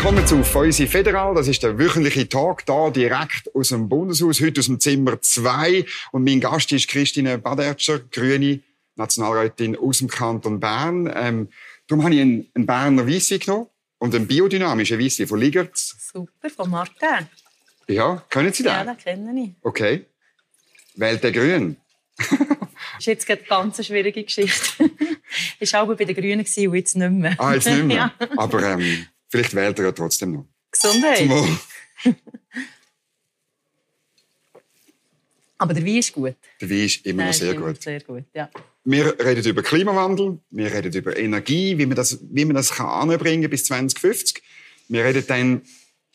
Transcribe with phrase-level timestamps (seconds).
[0.00, 1.34] Willkommen zu Feusi Federal.
[1.34, 5.84] Das ist der wöchentliche Tag da direkt aus dem Bundeshaus, heute aus dem Zimmer 2.
[6.12, 8.60] Und mein Gast ist Christine Badertscher, Grüne
[8.96, 11.12] Nationalrätin aus dem Kanton Bern.
[11.14, 11.50] Ähm,
[11.86, 13.66] darum habe ich einen, einen Berner Weisse genommen
[13.98, 16.10] und einen biodynamischen Weisse von Ligertz.
[16.10, 17.28] Super, von Martin.
[17.86, 18.72] Ja, können Sie den?
[18.72, 19.50] Ja, den kenne ich.
[19.60, 20.06] Okay.
[20.94, 21.76] Wählt der Grün.
[22.16, 22.30] Das
[23.00, 24.90] ist jetzt gerade eine ganz schwierige Geschichte.
[25.60, 27.34] ich war auch bei den Grünen und jetzt nicht mehr.
[27.36, 28.14] Ah, jetzt nicht mehr.
[28.18, 28.28] ja.
[28.38, 30.46] Aber ähm, vielleicht wählt er ja trotzdem noch.
[30.70, 31.30] Gesundheit.
[35.58, 36.34] Aber der Wein ist gut.
[36.60, 37.82] Der Wein ist immer noch sehr immer gut.
[37.82, 38.50] Sehr gut, ja.
[38.82, 43.10] Wir reden über Klimawandel, wir reden über Energie, wie man das, wie man das kann
[43.10, 44.42] anbringen bis 2050.
[44.88, 45.60] Wir reden dann,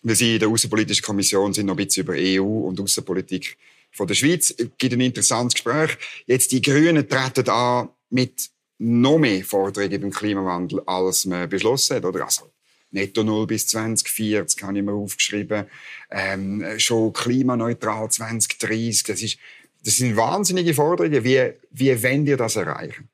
[0.01, 3.55] wir sind in der Außenpolitischen Kommission sind noch ein bisschen über EU und Außenpolitik
[3.91, 4.53] von der Schweiz.
[4.57, 5.97] Es gibt ein interessantes Gespräch.
[6.25, 12.05] Jetzt die Grünen treten an mit noch mehr Forderungen beim Klimawandel, als man beschlossen hat,
[12.05, 12.25] oder?
[12.25, 12.51] Also,
[12.95, 15.65] Netto Null bis 2040 habe ich mir aufgeschrieben.
[16.09, 19.03] Ähm, schon klimaneutral 2030.
[19.03, 19.37] Das, ist,
[19.83, 21.23] das sind wahnsinnige Forderungen.
[21.23, 23.09] Wie, wie wollen ihr das erreichen?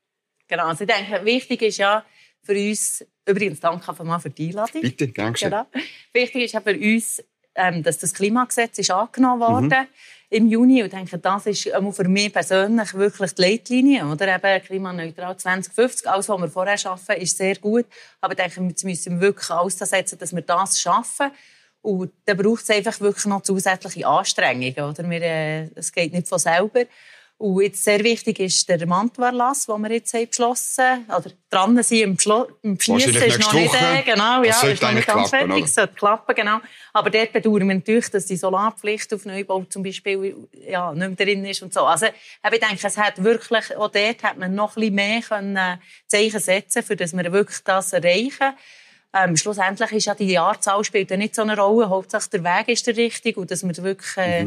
[0.48, 0.66] Genau.
[0.66, 2.04] Also ich denke, wichtig ist ja
[2.42, 4.82] für uns, übrigens danke einfach mal für die Einladung.
[4.82, 5.50] Bitte, danke schön.
[5.50, 5.66] Genau.
[6.12, 7.22] Wichtig ist auch für uns,
[7.54, 9.86] ähm, dass das Klimagesetz ist angenommen worden
[10.30, 10.82] im Juni.
[10.82, 14.06] Und denke, das ist auch für mich persönlich wirklich die Leitlinie.
[14.06, 14.36] Oder?
[14.36, 16.08] Eben klimaneutral 2050.
[16.08, 17.86] Alles, was wir vorher schaffen, ist sehr gut.
[18.20, 21.30] Aber ich denke, jetzt müssen wir wirklich alles setzen, dass wir das schaffen.
[21.82, 24.80] Und dann braucht es einfach wirklich noch zusätzliche Anstrengungen.
[24.80, 25.10] Oder?
[25.10, 26.84] Wir, äh, es geht nicht von selber.
[27.42, 31.04] Und jetzt sehr wichtig ist der Mantelerlass, den wir jetzt haben beschlossen haben.
[31.08, 33.84] Oder dran sind im, Beschlo- im Wahrscheinlich ist noch nicht, Woche.
[33.98, 35.64] äh, genau, Das ja, ist noch nicht ganz klappen, fertig.
[35.64, 36.60] Es sollte klappen, genau.
[36.92, 40.36] Aber dort bedauern wir natürlich, dass die Solarpflicht auf Neubau zum Beispiel
[40.68, 41.80] ja, nicht mehr drin ist und so.
[41.80, 45.56] Also, ich denke, es hat wirklich, auch dort hat man noch ein bisschen mehr können,
[45.56, 48.54] äh, Zeichen setzen für dass wir wirklich das erreichen.
[49.14, 51.90] Ähm, schlussendlich ist ja die Jahrzahl spielt ja nicht so eine Rolle.
[51.90, 54.46] Hauptsache der Weg ist der richtige und dass wir wirklich äh,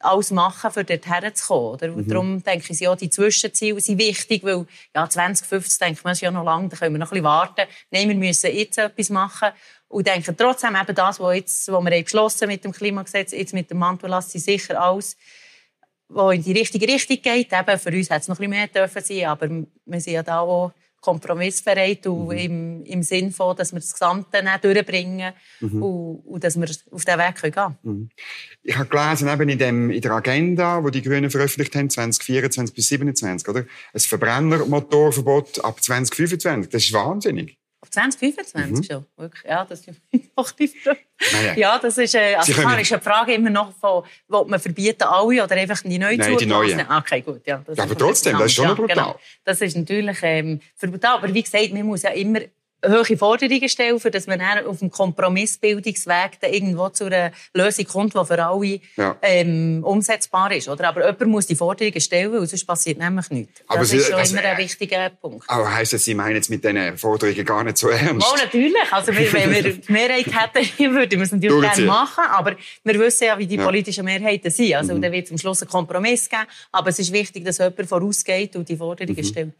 [0.00, 1.70] alles machen, um dort herzukommen.
[1.70, 1.94] Oder?
[1.94, 6.22] Und darum denke ich, auch die Zwischenziele sind wichtig, weil ja, 2050 denkt man, ist
[6.22, 7.62] ja noch lang, da können wir noch ein bisschen warten.
[7.90, 9.50] Nein, wir müssen jetzt etwas machen.
[9.88, 13.70] Und denke trotzdem eben das, was, jetzt, was wir beschlossen mit dem Klimagesetz, jetzt mit
[13.70, 15.16] dem Mantellass, sind sicher alles,
[16.08, 17.52] was in die richtige Richtung geht.
[17.52, 20.22] Eben, für uns hätte es noch ein bisschen mehr dürfen sein, aber wir sind ja
[20.22, 26.44] da auch kompromissbereit und im, im Sinn von, dass wir das Gesamte durchbringen und, und
[26.44, 28.10] dass wir auf diesen Weg gehen können.
[28.62, 32.74] Ich habe gelesen, eben in, dem, in der Agenda, die die Grünen veröffentlicht haben, 2024
[32.74, 33.64] bis 2027, oder?
[33.92, 36.70] Ein Verbrennermotorverbot ab 2025.
[36.70, 37.59] Das ist wahnsinnig.
[37.82, 38.82] Auf 2025 Mhm.
[38.84, 39.06] schon?
[39.16, 39.42] Wirklich?
[39.44, 39.90] Ja, das ist
[40.36, 40.98] noch die Frage.
[41.32, 44.60] Nein, Ja, das ist, äh, also klar ist eine Frage immer noch von, will man
[44.60, 46.80] verbieten alle oder einfach die neuen Nein, die neuen.
[46.90, 47.62] Okay, gut, ja.
[47.74, 48.94] Ja, aber trotzdem, das ist schon ja, noch brutal.
[48.96, 49.20] Genau.
[49.44, 51.16] Das ist natürlich ähm, brutal.
[51.18, 52.40] Aber wie gesagt, man muss ja immer
[52.86, 57.84] hohe Forderungen stellen, für dass man dann auf dem Kompromissbildungsweg dann irgendwo zu einer Lösung
[57.86, 59.16] kommt, die für alle Ja.
[59.22, 60.68] ähm, umsetzbar ist.
[60.68, 60.88] Oder?
[60.88, 63.62] Aber jemand muss die Forderungen stellen, weil sonst passiert nämlich nichts.
[63.66, 65.44] Aber das Sie- ist schon das- immer ein wichtiger Punkt.
[65.48, 68.26] Aber heisst das, Sie meinen jetzt mit diesen Forderungen gar nicht so ernst?
[68.30, 68.74] Oh, natürlich.
[68.90, 71.74] Also, wir- wenn wir die Mehrheit hätten, würden wir es natürlich Durchziehen.
[71.84, 72.24] gerne machen.
[72.30, 73.62] Aber wir wissen ja, wie die Ja.
[73.62, 73.66] Mhm.
[73.66, 74.74] politischen Mehrheiten sind.
[74.74, 76.42] Also, dann wird es am Schluss einen Kompromiss geben.
[76.72, 79.24] Aber es ist wichtig, dass jemand vorausgeht und die Forderungen Mhm.
[79.24, 79.52] stellt.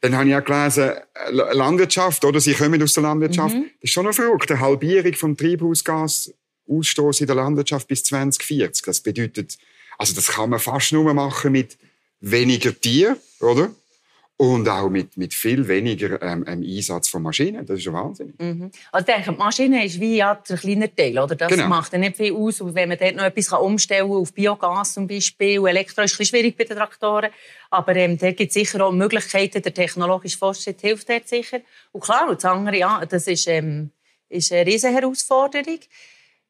[0.00, 2.40] Dann habe ich auch gelesen, äh, Landwirtschaft, oder?
[2.40, 3.54] Sie kommen aus der Landwirtschaft.
[3.54, 3.64] Mhm.
[3.80, 4.48] Das ist schon eine Frage.
[4.48, 8.84] Eine Halbierung vom Treibhausgasausstoß in der Landwirtschaft bis 2040.
[8.84, 9.58] Das bedeutet,
[9.96, 11.78] also das kann man fast nur machen mit
[12.20, 13.70] weniger Tier, oder?
[14.40, 17.66] Und auch mit, mit viel weniger ähm, ähm, Einsatz von Maschinen.
[17.66, 18.36] Das ist schon wahnsinnig.
[18.92, 21.18] Also, ich denke, die Maschine ist wie ja, der kleine Teil.
[21.18, 21.34] Oder?
[21.34, 21.66] Das Genau.
[21.66, 22.60] macht ja nicht viel aus.
[22.60, 26.14] Und wenn man dort noch etwas kann umstellen kann, auf Biogas zum Beispiel, Elektro ist
[26.14, 27.30] ein bisschen schwierig bei den Traktoren.
[27.70, 29.60] Aber ähm, da gibt es sicher auch Möglichkeiten.
[29.60, 31.58] Der technologische Fortschritt hilft dort sicher.
[31.90, 33.90] Und klar, und das andere, ja, das ist, ähm,
[34.28, 35.80] ist eine riesige Herausforderung.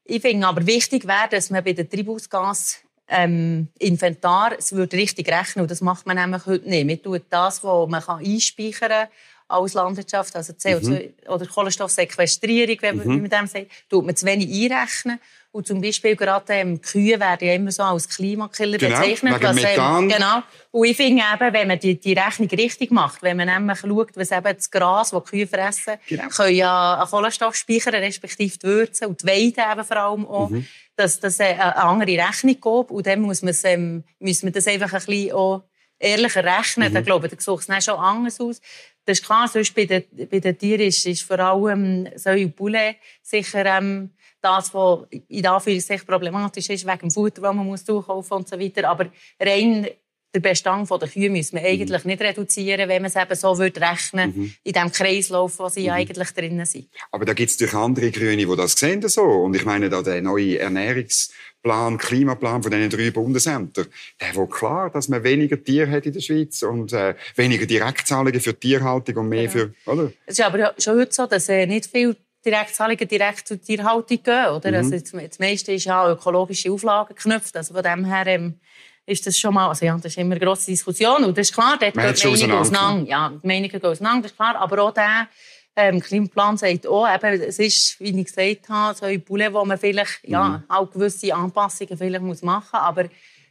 [0.04, 5.28] Ich finde aber wichtig wäre, dass man bei den Treibhausgas ähm, Inventar es würde richtig
[5.28, 6.86] rechnen und das macht man nämlich heute nicht.
[6.86, 9.08] Man tut das, was man kann einspeichern kann
[9.48, 14.26] als Landwirtschaft, also CO2 oder Kohlenstoffsequestrierung, wenn man, wie man dem sagt, tut man zu
[14.26, 15.18] wenig einrechnen.
[15.50, 19.40] Und zum Beispiel gerade ähm, Kühe werden ja immer so als Klimakiller Genau, bezeichnet.
[19.54, 20.02] Methan.
[20.04, 20.42] Ähm, genau.
[20.70, 24.10] Und ich finde eben, wenn man die, die Rechnung richtig macht, wenn man nämlich schaut,
[24.14, 26.28] was eben das Gras, das Kühe fressen, Genau.
[26.28, 30.50] können ja einen Kohlenstoff speichern, respektive die Würze und die Weide eben vor allem auch,
[30.50, 30.66] Mhm.
[30.96, 32.90] dass das eine andere Rechnung gibt.
[32.90, 35.62] Und dann muss man, ähm, muss man das einfach ein bisschen auch
[35.98, 36.90] ehrlicher rechnen.
[36.90, 36.94] Mhm.
[36.94, 38.60] Dann glaube ich, dann sieht es dann schon anders aus.
[39.06, 42.54] Das ist klar, sonst bei den, bei den Tieren ist, ist vor allem Säu und
[42.54, 44.10] Poulet sicher ähm,
[44.40, 48.58] das, was in Anführungszeichen problematisch ist, wegen dem Futter, das man muss durchkaufen und so
[48.58, 48.88] weiter.
[48.88, 49.06] Aber
[49.40, 49.88] rein
[50.34, 52.10] den Bestand der Kühe müssen wir eigentlich mhm.
[52.10, 54.54] nicht reduzieren, wenn man es eben so würde rechnen mhm.
[54.62, 55.90] in dem Kreislauf, wo sie mhm.
[55.90, 56.88] eigentlich drinnen sind.
[57.10, 59.22] Aber da gibt es durch andere Grüne, die das sehen so.
[59.22, 63.86] Und ich meine, da der neue Ernährungsplan, Klimaplan von diesen drei Bundesämtern,
[64.20, 68.40] der will klar, dass man weniger Tiere hat in der Schweiz und äh, weniger Direktzahlungen
[68.40, 69.72] für Tierhaltung und mehr genau.
[69.84, 70.12] für, oder?
[70.26, 74.46] Es ist aber schon heute so, dass äh, nicht viel Direktzahlungen direkt zur Tierhaltung gehen,
[74.46, 74.70] oder?
[74.70, 74.76] Mhm.
[74.76, 77.56] Also das meiste ist ja ökologische Auflagen geknüpft.
[77.56, 78.60] Also von dem her ähm,
[79.06, 81.54] ist das schon mal, also ja, das ist immer eine grosse Diskussion und das ist
[81.54, 83.08] klar, dort geht die Meinungen auseinander.
[83.08, 85.28] Ja, die Meinungen gehen auseinander, das ist klar, aber auch der
[85.76, 89.64] ähm, Klimaplan sagt auch, eben, es ist, wie ich gesagt habe, so ein Poulet, wo
[89.64, 90.32] man vielleicht, mhm.
[90.32, 93.04] ja, auch gewisse Anpassungen vielleicht muss machen muss, aber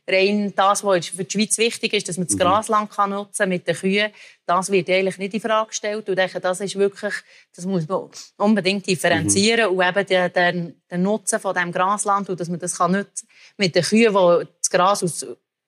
[0.09, 2.39] rein das, was für die Schweiz wichtig ist, dass man das mhm.
[2.39, 4.12] Grasland kann nutzen mit den Kühen,
[4.45, 6.07] das wird eigentlich nicht in Frage gestellt.
[6.07, 7.13] Und ich denke, das ist wirklich,
[7.56, 9.77] das muss man unbedingt differenzieren mhm.
[9.77, 13.27] und eben den, den, den Nutzen von dem Grasland und dass man das kann nutzen
[13.57, 15.25] mit den Kühen, die das Gras aus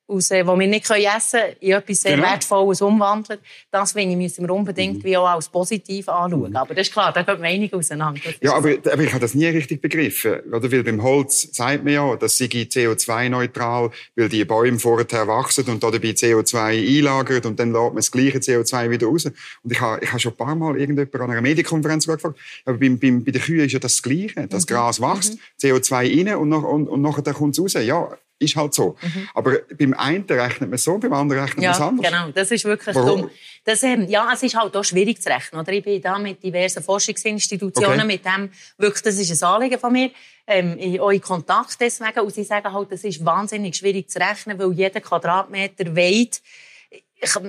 [0.10, 2.28] aus, äh, wir nicht essen können, in etwas sehr genau.
[2.28, 3.40] Wertvolles umwandeln.
[3.72, 5.04] Das finde ich, müssen wir unbedingt mhm.
[5.04, 6.56] wie auch als positiv anschauen.
[6.56, 8.22] Aber das ist klar, da geht Meinung auseinander.
[8.42, 10.40] Ja, aber, aber ich habe das nie richtig begriffen.
[10.52, 10.72] Oder?
[10.72, 15.84] Weil beim Holz sagt man ja, das sei CO2-neutral, weil die Bäume vorher wachsen und
[15.84, 19.26] dabei CO2 einlagern und dann lädt man das gleiche CO2 wieder raus.
[19.26, 22.78] Und ich habe, ich habe schon ein paar Mal irgendjemand an einer Medienkonferenz gefragt, aber
[22.78, 24.48] beim, beim, bei den Kühen ist ja das Gleiche.
[24.48, 24.68] Das mhm.
[24.68, 25.40] Gras wächst, mhm.
[25.68, 27.74] CO2 rein und, nach, und, und nachher kommt es raus.
[27.74, 28.10] Ja,
[28.40, 28.96] ist halt so.
[29.02, 29.30] Mhm.
[29.34, 32.12] Aber beim einen rechnet man so, beim anderen rechnet ja, man es anders.
[32.12, 32.32] genau.
[32.32, 33.22] Das ist wirklich Warum?
[33.22, 33.30] dumm.
[33.66, 35.62] Das, ähm, ja, es ist halt auch schwierig zu rechnen.
[35.62, 35.74] Oder?
[35.74, 38.08] Ich bin da mit diversen Forschungsinstitutionen, okay.
[38.08, 40.12] mit dem, wirklich, das ist ein Anliegen von mir,
[40.48, 42.20] ähm, in, auch in Kontakt deswegen.
[42.22, 46.42] Und sie sagen halt, das ist wahnsinnig schwierig zu rechnen, weil jeder Quadratmeter weit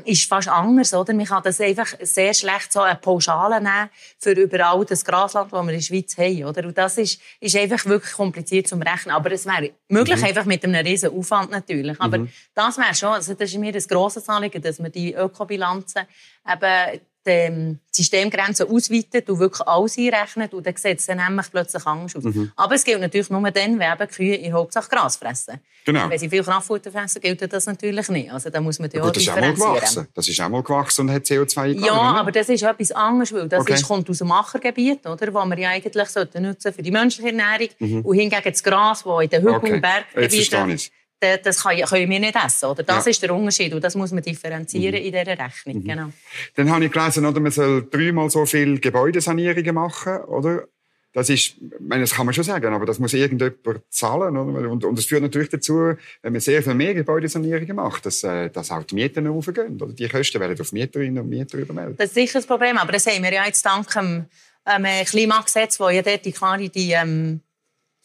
[0.05, 1.15] ist fast anders, oder?
[1.15, 5.63] Man kann das einfach sehr schlecht so eine Pauschale nehmen für überall das Grasland, das
[5.63, 6.67] wir in der Schweiz haben, oder?
[6.67, 9.15] Und das ist, ist einfach wirklich kompliziert zum Rechnen.
[9.15, 10.25] Aber es wäre möglich, mhm.
[10.25, 12.01] einfach mit einem riesen Aufwand natürlich.
[12.01, 12.29] Aber mhm.
[12.55, 16.03] das wäre schon, also das ist mir ein grosses Anliegen, dass wir die Ökobilanzen
[16.51, 21.85] eben die Systemgrenzen ausweitet und wirklich alles einrechnet und dann sieht es dann nämlich plötzlich
[21.87, 22.25] anders aus.
[22.25, 22.51] Mhm.
[22.57, 25.61] Aber es gilt natürlich nur dann, wenn eben Kühe in Hauptsache Gras fressen.
[25.85, 26.09] Genau.
[26.09, 28.33] Wenn sie viel Kraftfutter fressen, gilt das natürlich nicht.
[28.33, 30.09] Also da muss man die auch das ist auch mal gewachsen.
[30.15, 31.85] Das ist auch mal gewachsen und hat CO2 eingegangen.
[31.85, 33.75] Ja, aber das ist etwas anderes, weil das okay.
[33.75, 37.69] ist, kommt aus dem Machergebiet, oder, wo wir ja eigentlich nutzen für die menschliche Ernährung
[37.79, 38.01] mhm.
[38.03, 39.73] und hingegen das Gras, das in den Hügeln okay.
[39.75, 40.79] und Berggebieten
[41.21, 42.67] das können wir nicht essen.
[42.67, 42.83] Oder?
[42.83, 43.11] Das ja.
[43.11, 45.07] ist der Unterschied und das muss man differenzieren mhm.
[45.07, 45.77] in dieser Rechnung.
[45.77, 45.85] Mhm.
[45.85, 46.13] Genau.
[46.57, 50.19] Dann habe ich gelesen, oder, man soll dreimal so viele Gebäudesanierungen machen.
[50.25, 50.65] Oder?
[51.13, 54.37] Das ist, meine, das kann man schon sagen, aber das muss irgendjemand zahlen.
[54.37, 54.71] Oder?
[54.71, 58.49] Und, und das führt natürlich dazu, wenn man sehr viel mehr Gebäudesanierungen macht, dass, äh,
[58.49, 59.81] dass auch die Mieten aufgehen.
[59.81, 61.99] Oder die Kosten werden auf Mieterinnen und Mieter übermeldet.
[61.99, 64.27] Das ist sicher das Problem, aber das sehen wir ja jetzt dank dem
[64.67, 66.35] ähm, Klimagesetz, wo ja dort die,
[66.71, 67.41] die ähm,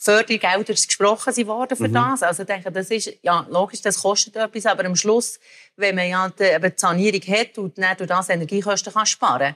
[0.06, 1.94] Fördergelder gesprochen sind worden für mhm.
[1.94, 2.22] das.
[2.22, 5.40] Also ich denke, das ist, ja, logisch, das kostet etwas, aber am Schluss,
[5.75, 9.56] wenn man ja die, die Sanierung hat und dann durch das Energiekosten kann sparen kann,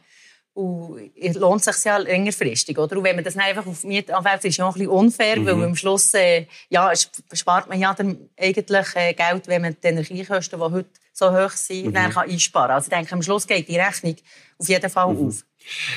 [0.55, 2.97] und lohnt sich ja längerfristig, oder?
[2.97, 5.45] Und wenn man das einfach auf Miet anwälzt, ist ja auch ein bisschen unfair, mhm.
[5.45, 6.91] weil am Schluss, äh, ja,
[7.31, 11.51] spart man ja dann eigentlich äh, Geld, wenn man die Energiekosten, die heute so hoch
[11.51, 11.93] sind, mhm.
[11.93, 12.71] dann kann einsparen.
[12.71, 14.15] Also ich denke, am Schluss geht die Rechnung
[14.57, 15.27] auf jeden Fall mhm.
[15.27, 15.43] auf.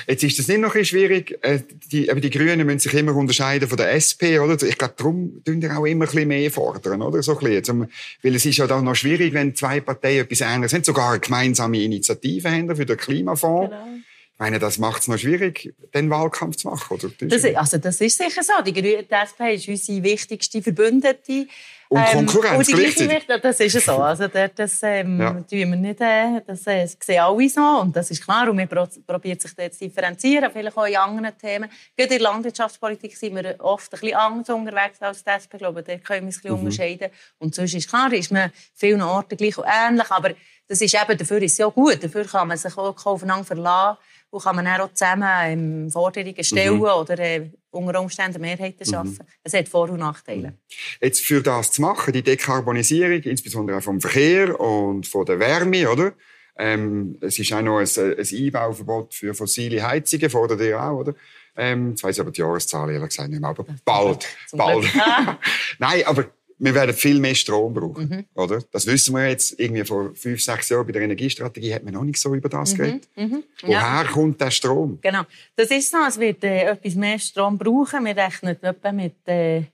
[0.06, 1.38] Jetzt ist das nicht noch ein schwierig.
[1.42, 1.60] Äh,
[1.90, 4.60] die, aber die Grünen müssen sich immer unterscheiden von der SP, oder?
[4.66, 7.22] Ich glaube, darum tun die auch immer ein bisschen mehr fordern, oder?
[7.22, 7.88] So ein bisschen.
[8.22, 11.20] Weil es ist ja dann noch schwierig, wenn zwei Parteien etwas Ähnliches haben, sogar eine
[11.20, 13.70] gemeinsame Initiative haben für den Klimafonds.
[13.70, 13.86] Genau.
[14.34, 17.10] Ich meine, das macht es noch schwierig, den Wahlkampf zu machen, oder?
[17.20, 18.52] Das, also, das ist sicher so.
[18.66, 21.46] Die, Grüne, die SP ist unsere wichtigste Verbündete.
[21.92, 23.26] Und ähm, Konkurrenz ähm, gleichzeitig.
[23.42, 23.98] Das ist so.
[23.98, 25.32] Also das ähm, ja.
[25.32, 27.60] tun wir nicht, äh, das äh, sehen alle so.
[27.60, 28.48] Und das ist klar.
[28.48, 28.66] Und wir
[29.06, 31.68] probieren sich da zu differenzieren, vielleicht auch in anderen Themen.
[31.94, 35.52] Gerade in der Landwirtschaftspolitik sind wir oft ein bisschen anders unterwegs als die SP.
[35.52, 36.64] Ich glaube, da können wir uns ein bisschen mhm.
[36.64, 37.10] unterscheiden.
[37.38, 40.10] Und sonst ist klar, ist man vielen Orten gleich und ähnlich.
[40.10, 40.30] Aber
[40.68, 42.02] das ist eben, dafür ist es ja gut.
[42.02, 43.98] Dafür kann man sich auch aufeinander verlassen
[44.30, 46.84] und kann man dann auch zusammen ähm, Forderungen stellen mhm.
[46.84, 49.18] oder äh, unter Umständen Mehrheiten schaffen.
[49.20, 49.26] Mhm.
[49.42, 50.54] Es hat Vor- und Nachteile.
[51.00, 55.90] Jetzt für das zu machen, die Dekarbonisierung, insbesondere auch vom Verkehr und von der Wärme,
[55.90, 56.12] oder?
[56.56, 61.14] Ähm, es ist auch noch ein, ein Einbauverbot für fossile Heizungen, fordert ihr auch, oder?
[61.56, 64.84] Ähm, jetzt weiss ich aber die Jahreszahl ehrlich gesagt nicht mehr, aber bald, bald.
[65.78, 66.26] Nein, aber
[66.64, 68.24] wir werden viel mehr Strom brauchen, mhm.
[68.34, 68.62] oder?
[68.70, 69.58] Das wissen wir jetzt.
[69.58, 72.74] Irgendwie vor fünf, sechs Jahren bei der Energiestrategie hat man noch nicht so über das
[72.74, 72.76] mhm.
[72.76, 73.08] geredet.
[73.16, 73.42] Mhm.
[73.62, 74.04] Woher ja.
[74.04, 74.98] kommt der Strom?
[75.02, 75.22] Genau.
[75.56, 78.04] Das ist so, es wird äh, etwas mehr Strom brauchen.
[78.04, 79.64] Wir rechnen etwa mit äh,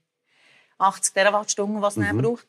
[0.78, 2.22] 80 Terawattstunden, was man mhm.
[2.22, 2.46] braucht.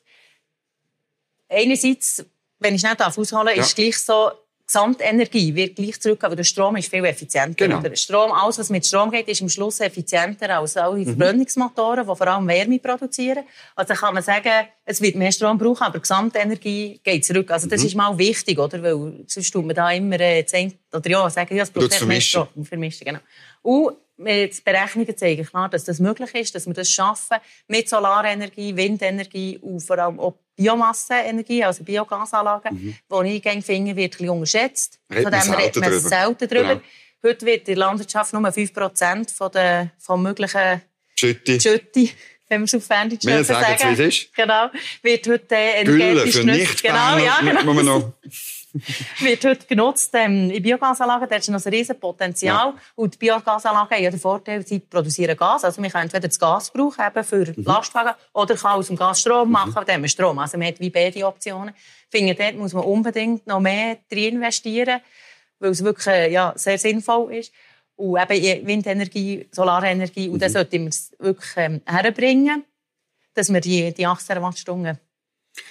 [1.49, 2.23] Einerseits,
[2.59, 3.61] wenn ich nicht ausholen darf, ja.
[3.61, 4.31] ist gleich so,
[4.69, 7.65] Gesamtenergie wird gleich zurück, aber der Strom ist viel effizienter.
[7.67, 7.81] Genau.
[7.81, 12.15] Der Strom, alles, was mit Strom geht, ist am Schluss effizienter als alle Verbrennungsmotoren, die
[12.15, 13.45] vor allem Wärme produzieren.
[13.75, 17.49] Also kann man sagen, es wird mehr Strom brauchen, aber Gesamtenergie geht zurück.
[17.49, 18.83] Also das ist mal wichtig, oder?
[18.83, 22.21] Weil sonst tut man da immer äh, zehn, oder ja, sagen, ja, es braucht mehr.
[22.21, 22.47] Strom.
[22.63, 23.19] Vermischen, genau.
[23.63, 28.75] Und die Berechnungen zeigen klar, dass das möglich ist, dass wir das schaffen mit Solarenergie,
[28.75, 34.29] Windenergie und vor allem auch Biomasseenergie, also Biogasanlagen, wo ich gerne finde, wird ein bisschen
[34.29, 34.99] unterschätzt.
[35.07, 35.99] Von man dem man drüber.
[35.99, 36.75] selten drüber.
[36.75, 36.81] Genau.
[37.23, 40.81] Heute wird in der Landwirtschaft nur 5% von der, von möglichen
[41.15, 41.59] Schütte.
[41.59, 42.09] Schütte,
[42.49, 44.35] wenn wir es auf Fernsehen Wir sagen es, wie es ist.
[44.35, 44.69] Genau.
[45.01, 45.45] Wird heute
[45.83, 47.63] Gülle energetisch für nicht Genau, ja, genau.
[47.63, 48.13] muss man noch
[49.19, 51.27] wird heute genutzt ähm, in Biogasanlagen.
[51.29, 52.73] Da ist noch ein riesen Potenzial.
[52.95, 55.63] Und die Biogasanlagen haben ja den Vorteil, sie produzieren Gas.
[55.63, 57.63] Also man kann entweder das Gas brauchen eben für Mhm.
[57.63, 60.37] Lastwagen oder kann aus dem Gas Strom machen, dann haben wir Strom.
[60.39, 61.73] Also man hat wie beide Optionen.
[62.11, 65.01] Ich finde, dort muss man unbedingt noch mehr drin investieren,
[65.59, 67.51] weil es wirklich äh, ja, sehr sinnvoll ist.
[67.95, 70.29] Und eben in Windenergie, Solarenergie.
[70.29, 70.39] Und Mhm.
[70.39, 72.63] das sollten wir es wirklich ähm, herbringen,
[73.33, 74.97] dass wir die, die 18 Wattstunden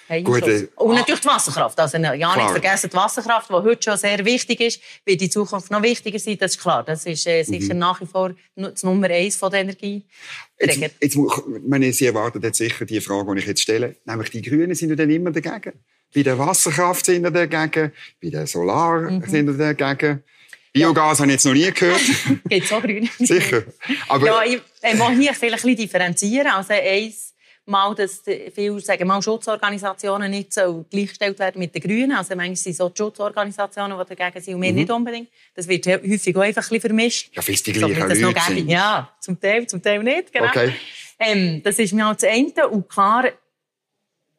[0.08, 0.24] haben.
[0.24, 1.78] Gut, äh, Und natürlich die Wasserkraft.
[1.78, 5.70] Also, ja, nicht vergessen, die Wasserkraft, die heute schon sehr wichtig ist, wird in Zukunft
[5.70, 6.36] noch wichtiger sein.
[6.38, 6.82] Das ist klar.
[6.84, 7.80] Das ist äh, sicher Mhm.
[7.80, 10.04] nach wie vor das Nummer eins von der Energie.
[10.60, 11.16] Jetzt,
[11.66, 13.96] meine, Sie erwarten jetzt sicher die Frage, die ich jetzt stelle.
[14.04, 15.72] Nämlich, die Grünen sind ja dann immer dagegen.
[16.14, 17.92] Bei der Wasserkraft sind sie dagegen.
[18.22, 19.22] Bei der Solar Mhm.
[19.26, 20.22] sind sie dagegen.
[20.72, 22.00] Biogas habe ich jetzt noch nie gehört.
[22.48, 23.08] Gibt es auch Grüne?
[23.18, 23.62] sicher.
[24.08, 26.46] Aber Ja, ich, ich muss hier vielleicht ein bisschen differenzieren.
[26.48, 27.27] Also eins
[27.68, 28.22] Mal, dass
[28.54, 32.12] viele sagen, mal Schutzorganisationen nicht so gleichgestellt werden mit den Grünen.
[32.12, 34.64] Also manchmal sind so die Schutzorganisationen, die dagegen sind und Mhm.
[34.64, 35.28] wir nicht unbedingt.
[35.54, 37.36] Das wird häufig auch einfach ein bisschen vermischt.
[37.36, 38.68] ja, fest die gleichen das Leute sind.
[38.68, 40.32] Ja, zum Teil, zum Teil nicht.
[40.32, 40.46] Genau.
[40.46, 40.72] Okay.
[41.18, 42.68] Ähm, das ist mir halt das eine.
[42.68, 43.24] Und klar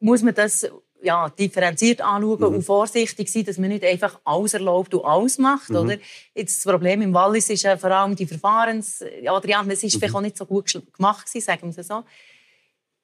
[0.00, 0.66] muss man das
[1.02, 2.56] ja, differenziert anschauen Mhm.
[2.56, 5.44] und vorsichtig sein, dass man nicht einfach alles erlaubt und alles Mhm.
[5.44, 5.70] macht.
[5.70, 5.96] Oder?
[6.34, 9.02] Jetzt das Problem im Wallis ist ja vor allem die Verfahrens...
[9.22, 9.98] Ja, es ist Mhm.
[9.98, 12.02] vielleicht auch nicht so gut gemacht gewesen, sagen wir es so.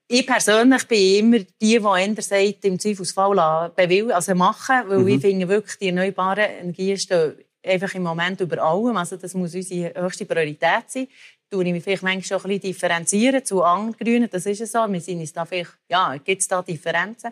[0.08, 5.08] Ich persönlich bin immer die, die eher sagt, im Zweifelsfall bewilligen, also machen, weil Mhm.
[5.08, 7.34] ich finde wirklich, die erneuerbaren Energien stehen
[7.64, 8.96] einfach im Moment über allem.
[8.96, 11.08] Also das muss unsere höchste Priorität sein.
[11.50, 14.28] tue ich mich vielleicht manchmal schon ein bisschen differenzieren zu anderen Grünen.
[14.30, 14.80] Das ist es so.
[14.88, 17.30] Wir sind uns da vielleicht, ja, gibt es da Differenzen?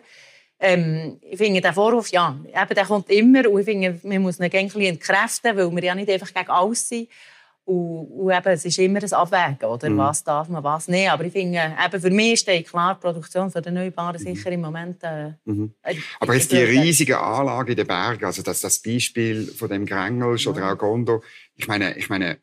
[0.57, 3.49] Ähm, ich finde, der Vorwurf, ja, eben, der kommt immer.
[3.49, 6.49] Und ich finde, man muss ihn ein bisschen entkräften, weil wir ja nicht einfach gegen
[6.49, 7.09] alles sind.
[7.65, 9.89] Und, und eben, es ist immer ein Abwägen, oder?
[9.89, 9.97] Mhm.
[9.97, 11.09] Was darf man, was nicht.
[11.09, 14.61] Aber ich finde, eben, für mich steht klar, die Produktion von den Erneuerbaren sicher im
[14.61, 15.03] Moment...
[15.03, 15.73] Äh, Mhm.
[15.81, 19.69] äh, Aber jetzt die äh, riesigen Anlagen in den Bergen, also das, das Beispiel von
[19.69, 21.23] dem Grengelsch oder auch Gondo,
[21.55, 22.37] ich meine, ich meine,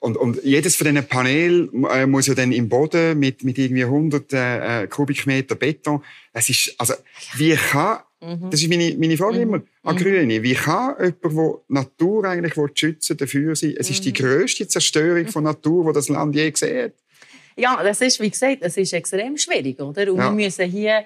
[0.00, 3.84] und, und jedes von diesen Panelen äh, muss ja dann im Boden mit, mit irgendwie
[3.84, 6.94] 100 äh, Kubikmeter Beton, es ist, also,
[7.36, 8.50] wie kann, Mhm.
[8.50, 12.54] das ist meine, meine Frage immer an Grüne, wie kann jemand, der die Natur eigentlich
[12.74, 13.94] schützen dafür sein, es Mhm.
[13.94, 16.92] ist die grösste Zerstörung von Natur, die das Land je gesehen hat.
[17.56, 20.10] Ja, das ist, wie gesagt, das ist extrem schwierig, oder?
[20.10, 20.24] Und Ja.
[20.24, 21.04] wir müssen hier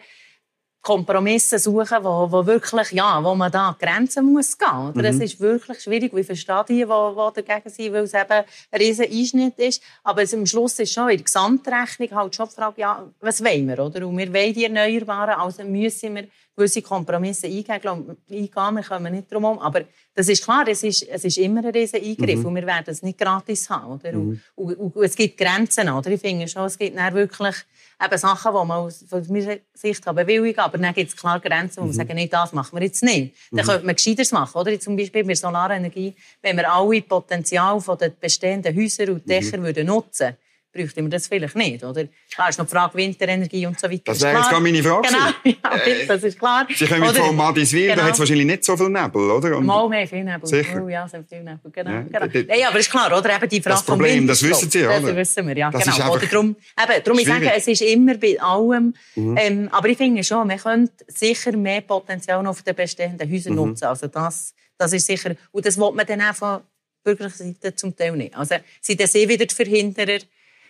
[0.88, 5.02] Kompromisse suchen, wo, wo wirklich, ja, wo man da an Grenzen muss gehen, oder?
[5.02, 5.22] Das Mhm.
[5.22, 6.12] ist wirklich schwierig.
[6.14, 8.44] Ich verstehe die, die, die dagegen sind, weil es eben ein
[8.80, 9.82] riesen Einschnitt ist.
[10.02, 13.44] Aber es, am Schluss ist schon in der Gesamtrechnung halt schon die Frage, ja, was
[13.44, 14.06] wollen wir, oder?
[14.06, 17.74] Und wir wollen die Erneuerbaren, also müssen wir gewisse Kompromisse eingehen.
[17.76, 19.58] Ich glaube, eingehen, wir kommen nicht drum herum.
[19.60, 19.82] Aber
[20.14, 23.02] das ist klar, es ist, es ist immer ein riesen Eingriff und wir werden es
[23.02, 23.92] nicht gratis haben.
[23.92, 24.12] Oder?
[24.14, 25.88] Und, und, und es gibt Grenzen.
[25.88, 26.10] Oder?
[26.10, 27.54] Ich finde schon, es gibt dann wirklich
[28.02, 30.66] eben Sachen, die man aus von meiner Sicht kann bewilligen kann.
[30.66, 33.34] Aber dann gibt es klar Grenzen, wo man sagen, nee, das machen wir jetzt nicht.
[33.50, 34.58] Dann könnte man Gescheiteres machen.
[34.58, 34.78] Oder?
[34.78, 39.86] Zum Beispiel bei Solarenergie, wenn wir alle Potenzial von den bestehenden Häusern und Dächern würden
[39.86, 40.36] nutzen
[40.82, 42.04] bräuchten wir das vielleicht nicht, oder?
[42.34, 44.02] Klar ist noch die Frage Winderenergie und so weiter.
[44.06, 45.26] Das wäre jetzt gerade meine Frage Genau,
[45.64, 46.66] ja, Äh, das ist klar.
[46.74, 48.06] Sie kommen Oder- von Madiswil, da Genau.
[48.06, 49.56] hat es wahrscheinlich nicht so viel Nebel, oder?
[49.56, 50.46] Und Mal mehr viel Nebel.
[50.46, 50.82] Sicher.
[50.84, 51.70] Oh, ja, sind viel Nebel.
[51.72, 51.90] Genau.
[51.90, 52.26] Ja, genau.
[52.26, 53.36] d- d- Nein, aber ist klar, oder?
[53.36, 55.00] Eben die Frage Das Problem, das wissen Sie, oder?
[55.00, 55.70] Das wissen wir, ja.
[55.70, 56.12] Das genau.
[56.14, 57.52] oder darum, eben, darum ich sage, schwierig.
[57.54, 57.58] Mhm.
[57.58, 58.94] es ist immer bei allem.
[59.16, 63.52] Ähm, aber ich finde schon, man könnte sicher mehr Potenzial noch auf den bestehenden Häusern
[63.54, 63.58] Mhm.
[63.58, 63.84] nutzen.
[63.84, 65.34] Also das, das ist sicher.
[65.52, 66.60] Und das will man dann auch von
[67.04, 68.36] bürgerlicher Seite zum Teil nicht.
[68.36, 70.18] Also sind das eh wieder die Verhinderer,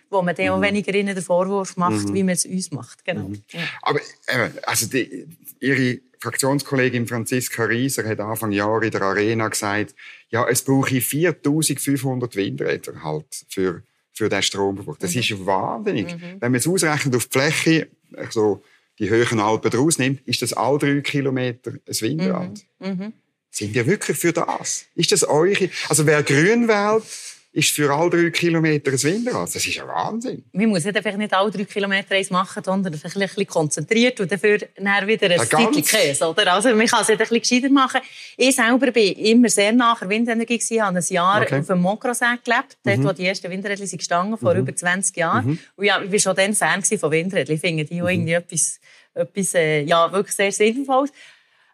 [0.09, 0.51] wo man dann Mhm.
[0.51, 3.03] auch weniger ihnen den Vorwurf macht, wie man es uns macht.
[3.05, 3.31] Genau.
[3.51, 3.59] Ja.
[3.81, 3.99] Aber
[4.33, 5.27] eben, also die,
[5.59, 9.93] Ihre Fraktionskollegin Franziska Rieser hat Anfang Jahr in der Arena gesagt,
[10.29, 14.97] ja, es brauche 4500 Windräder halt für, für den Stromverbrauch.
[14.97, 15.19] Das Mhm.
[15.21, 16.07] ist wahnsinnig.
[16.39, 18.61] Wenn man es ausrechnet auf die Fläche, also
[18.99, 22.59] die höheren Alpen draus nimmt, ist das all drei Kilometer ein Windrad.
[22.79, 23.13] Mhm.
[23.51, 24.85] Sind wir wirklich für das?
[24.95, 25.69] Ist das eure?
[25.87, 27.03] Also wer grün wählt,
[27.51, 29.47] ist für alle drei Kilometer ein Windrad.
[29.47, 30.43] Das ist ja Wahnsinn.
[30.51, 34.31] Man muss nicht, nicht alle drei Kilometer eins machen, sondern vielleicht ein bisschen konzentriert und
[34.31, 36.29] dafür dann wieder ein Stückchen Käse.
[36.29, 36.53] Oder?
[36.53, 38.01] Also man kann es ein bisschen gescheiter machen.
[38.37, 41.59] Ich selber bin immer sehr nach der Windenergie gewesen, habe ein Jahr okay.
[41.59, 43.03] auf dem Montrosee gelebt, dort, mhm.
[43.05, 44.59] wo die ersten Windräder sind gestanden, vor mhm.
[44.59, 45.47] über 20 Jahren.
[45.47, 45.59] Mhm.
[45.75, 47.55] Und ja, ich war schon dann Fan von Windrädern.
[47.55, 48.07] Ich finde die mhm.
[48.07, 48.79] irgendwie etwas,
[49.15, 51.11] etwas äh, ja, wirklich sehr sinnvolles.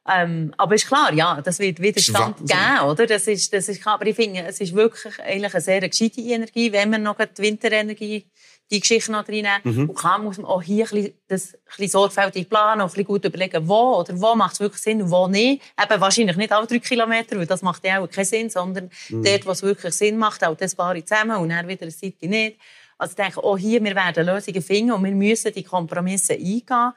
[0.08, 3.08] Ähm, aber ist klar, ja, das wird Widerstand geben, oder?
[3.08, 3.96] Das ist, das ist klar.
[3.96, 7.42] Aber ich finde, es ist wirklich eigentlich eine sehr gescheite Energie, wenn wir noch die
[7.42, 8.26] Winterenergie,
[8.72, 9.62] die Geschichte noch reinnehmen.
[9.64, 9.90] Mhm.
[9.90, 12.90] Und klar muss man auch hier ein bisschen, das ein bisschen sorgfältig planen und ein
[12.90, 15.62] bisschen gut überlegen, wo oder wo macht es wirklich Sinn und wo nicht.
[15.82, 19.24] Eben wahrscheinlich nicht alle drei Kilometer, weil das macht ja auch keinen Sinn, sondern mhm.
[19.24, 22.28] dort, wo es wirklich Sinn macht, auch das Paare zusammen und dann wieder eine Seite
[22.28, 22.60] nicht.
[22.98, 26.94] Also ich denke, auch hier, wir werden Lösungen finden und wir müssen die Kompromisse eingehen.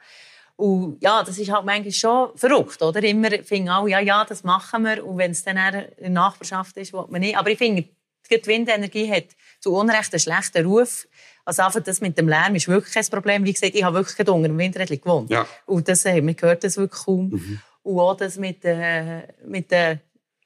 [0.59, 3.01] Und ja, das ist halt manchmal schon verrückt, oder?
[3.01, 5.05] Immer finden alle, ja, ja, das machen wir.
[5.05, 7.37] Und wenn es dann in der Nachbarschaft ist, will man nicht.
[7.37, 7.85] Aber ich finde,
[8.29, 9.27] die Windenergie hat
[9.61, 11.07] zu Unrecht einen schlechten Ruf.
[11.45, 13.45] Also einfach das mit dem Lärm ist wirklich kein Problem.
[13.45, 15.29] Wie gesagt, ich habe wirklich unter dem Windrädchen gewohnt.
[15.29, 15.47] Ja.
[15.65, 17.29] Und das, äh, man hört das wirklich kaum.
[17.29, 17.61] Mhm.
[17.83, 19.99] Und auch das mit, äh, mit äh,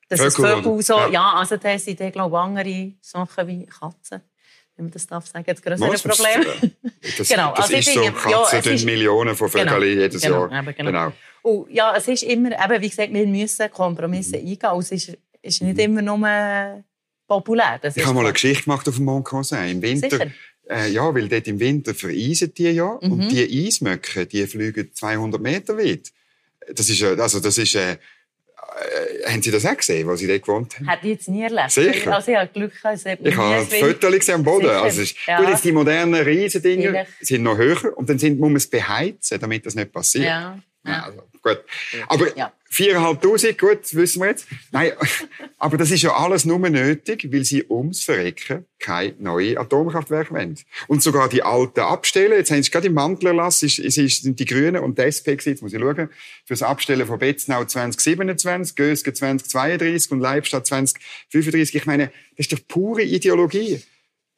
[0.10, 1.10] das Vögel so, ja.
[1.10, 4.22] ja, also da sind, glaube ich, andere Sachen wie Katzen
[4.76, 6.46] wenn man das darf sagen, das größere Was, Problem.
[7.18, 7.54] Das, genau.
[7.56, 10.60] Das also ist so, Katzen ja, ist, Millionen von Vögeln genau, jedes genau, Jahr.
[10.64, 10.92] Eben, genau.
[10.92, 11.14] genau.
[11.44, 14.48] Und ja, es ist immer, eben, wie gesagt, wir müssen Kompromisse mhm.
[14.48, 14.80] eingehen.
[14.80, 15.80] es ist, ist nicht mhm.
[15.80, 16.84] immer nur
[17.28, 17.80] populär.
[17.82, 19.72] Das ich habe mal eine Geschichte gemacht auf dem Mont Conseil.
[19.72, 20.28] Im Winter,
[20.70, 22.98] äh, ja, weil dort im Winter vereisen die ja.
[23.02, 23.12] Mhm.
[23.12, 26.12] Und die Eismöcke, die fliegen 200 Meter weit.
[26.74, 27.98] Das ist, also das ist, äh, äh,
[29.26, 30.90] haben Sie das auch gesehen, wo Sie dort gewohnt haben?
[30.90, 31.72] Hätte ich jetzt nie erlebt.
[31.72, 32.14] Sicher?
[32.14, 33.06] Also ich habe Glück gehabt.
[33.22, 34.70] Ich habe Fotos gesehen am Boden.
[34.70, 35.40] Also ist, ja.
[35.40, 39.40] Gut, jetzt die modernen Riesendinger sind noch höher und dann sind, muss man es beheizen,
[39.40, 40.26] damit das nicht passiert.
[40.26, 40.60] Ja.
[40.86, 41.04] Ja.
[41.04, 41.64] Also, gut.
[42.08, 42.52] Aber ja.
[42.72, 44.48] 4'500, gut, wissen wir jetzt.
[44.72, 44.94] Nein,
[45.60, 50.58] aber das ist ja alles nur nötig, weil sie ums Verrecken kein neues Atomkraftwerk wollen.
[50.88, 52.34] Und sogar die alten abstellen.
[52.34, 55.74] Jetzt haben sie gerade im Mantelerlass, ist, sind die Grünen und die SP jetzt muss
[55.74, 56.10] ich schauen,
[56.46, 61.76] für das Abstellen von Betznau 2027, Gösgen 2032 und Leibstadt 2035.
[61.76, 63.82] Ich meine, das ist doch pure Ideologie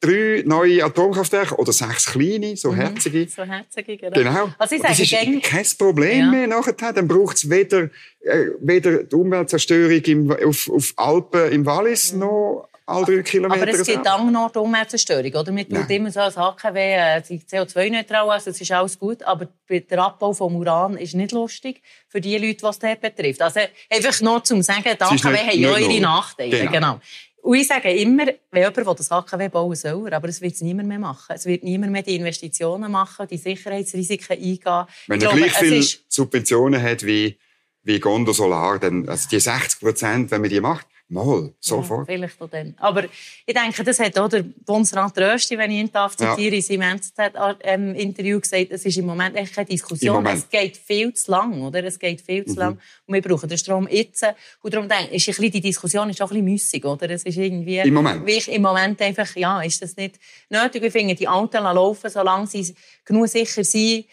[0.00, 2.76] drei neue Atomkraftwerke oder sechs kleine, so mhm.
[2.76, 3.28] herzige.
[3.28, 4.18] So herzige, genau.
[4.18, 4.48] genau.
[4.58, 5.40] Also ich sage, das ist gäng...
[5.40, 6.30] kein Problem ja.
[6.30, 6.92] mehr nachher.
[6.92, 12.20] Dann braucht es weder, äh, weder die Umweltzerstörung im, auf, auf Alpen im Wallis mhm.
[12.20, 13.62] noch all drei Kilometer.
[13.62, 15.52] Aber es gibt auch noch die Umweltzerstörung, oder?
[15.52, 19.98] Man tut immer so als HKW, äh, CO2-neutral, also das ist alles gut, aber der
[19.98, 23.42] Abbau vom Uran ist nicht lustig für die Leute, die es betrifft.
[23.42, 26.58] Also einfach noch zum sagen, die AKW haben ja ihre Nachteile.
[26.58, 26.70] Genau.
[26.70, 27.00] genau.
[27.46, 30.88] Und ich sage immer, wenn jemand das AKW bauen soll, aber es wird es niemand
[30.88, 31.32] mehr machen.
[31.32, 34.86] Es wird niemand mehr die Investitionen machen, die Sicherheitsrisiken eingehen.
[35.06, 37.38] Wenn er gleich viele Subventionen hat wie,
[37.84, 42.08] wie Gondo Solar, dann, also die 60 Prozent, wenn man die macht, Mal, sofort.
[42.08, 42.74] Ja, vielleicht auch dann.
[42.78, 46.56] Aber ich denke, das hat auch der Bundesrat Rösti, wenn ich ihn darf zitieren, ja.
[46.56, 50.26] in seinem NZZ-Interview gesagt, es ist im Moment echt keine Diskussion.
[50.26, 51.84] Es geht viel zu lang, oder?
[51.84, 52.58] Es geht viel zu mhm.
[52.58, 52.80] lang.
[53.06, 54.26] Und wir brauchen den Strom jetzt.
[54.62, 57.08] Und darum denke ich, ist die Diskussion ist auch ein bisschen müssig, oder?
[57.08, 57.78] Es ist irgendwie...
[57.78, 58.26] Im Moment?
[58.26, 60.18] Wie Im Moment einfach, ja, ist das nicht
[60.50, 60.82] nötig.
[60.82, 64.06] Ich finde, die Alten laufen, solange sie genug sicher sind,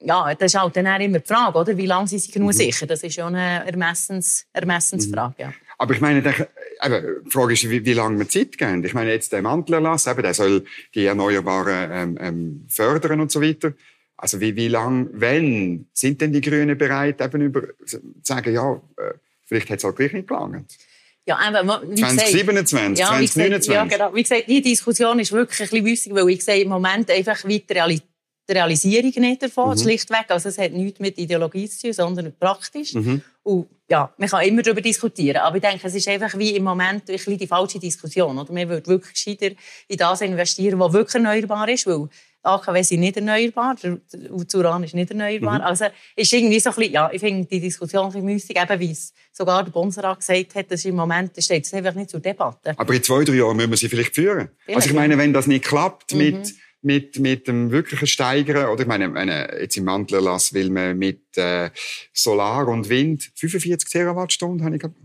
[0.00, 1.76] ja, das ist halt dann immer die Frage, oder?
[1.76, 2.56] Wie lange sind sie genug mhm.
[2.56, 2.86] sicher?
[2.86, 5.52] Das ist ja eine Ermessens, Ermessensfrage, ja.
[5.78, 6.48] Aber ich meine, der,
[6.84, 8.84] eben, die Frage ist, wie, wie lange wir Zeit geben.
[8.84, 10.64] Ich meine, jetzt der Mantelerlass, eben, der soll
[10.94, 13.72] die Erneuerbaren ähm, ähm, fördern und so weiter.
[14.16, 18.74] Also wie, wie lang, wenn sind denn die Grünen bereit, eben über, zu sagen, ja,
[18.96, 19.14] äh,
[19.44, 20.76] vielleicht hat es halt gleich nicht gelangt?
[21.24, 23.72] Ja, einfach, wie 2027, ja, 2029.
[23.72, 24.14] ja, genau.
[24.14, 27.44] Wie gesagt, die Diskussion ist wirklich ein bisschen wüssig, weil ich sehe im Moment einfach
[27.44, 28.08] weiter Realität
[28.48, 29.82] die Realisierung nicht davon, mhm.
[29.82, 30.24] schlichtweg.
[30.28, 32.94] Also es hat nichts mit Ideologie zu tun, sondern praktisch.
[32.94, 33.22] Mhm.
[33.48, 36.64] Und ja, man kann immer darüber diskutieren, aber ich denke, es ist einfach wie im
[36.64, 38.38] Moment ein bisschen die falsche Diskussion.
[38.38, 38.52] Oder?
[38.52, 39.56] Man würde wirklich gescheiter
[39.88, 42.08] in das investieren, was wirklich erneuerbar ist, weil
[42.42, 45.60] AKW sind nicht erneuerbar, und Uran ist nicht erneuerbar.
[45.60, 45.64] Mhm.
[45.64, 48.80] Also ist irgendwie so ein bisschen, ja, ich finde die Diskussion ein bisschen müßig, eben
[48.80, 52.10] wie es sogar der Bundesrat gesagt hat, dass im Moment das steht es einfach nicht
[52.10, 52.74] zur Debatte.
[52.76, 54.50] Aber in zwei, drei Jahren müssen wir sie vielleicht führen.
[54.58, 56.18] Vielleicht, also ich meine, wenn das nicht klappt mhm.
[56.18, 60.96] mit mit, mit dem wirklichen Steigern, oder ich meine, meine jetzt im Mantlerlass will man
[60.96, 61.70] mit äh,
[62.12, 64.96] Solar und Wind 45 Terawattstunden, habe ich gehabt.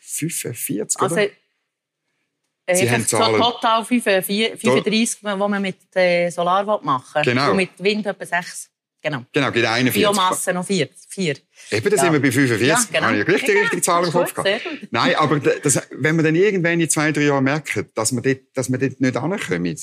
[0.00, 1.28] 45, also, oder?
[2.66, 3.40] Äh, Sie haben Zahlen.
[3.40, 7.22] total 35, 35 die man mit äh, Solar machen will.
[7.22, 7.50] Genau.
[7.50, 8.70] Und mit Wind etwa 6.
[9.02, 9.22] Genau.
[9.32, 10.02] Genau, geht 41.
[10.02, 10.88] Biomasse noch 4.
[11.10, 11.34] 4.
[11.72, 12.02] Eben, da ja.
[12.02, 12.66] sind wir bei 45.
[12.66, 13.08] Ja, genau.
[13.08, 14.62] Habe ich richtig, ja, richtig Zahlen im Kopf gehabt.
[14.90, 18.40] Nein, aber das, wenn wir dann irgendwann in zwei, drei Jahren merken, dass wir dort,
[18.54, 19.76] dass wir dort nicht ankommen,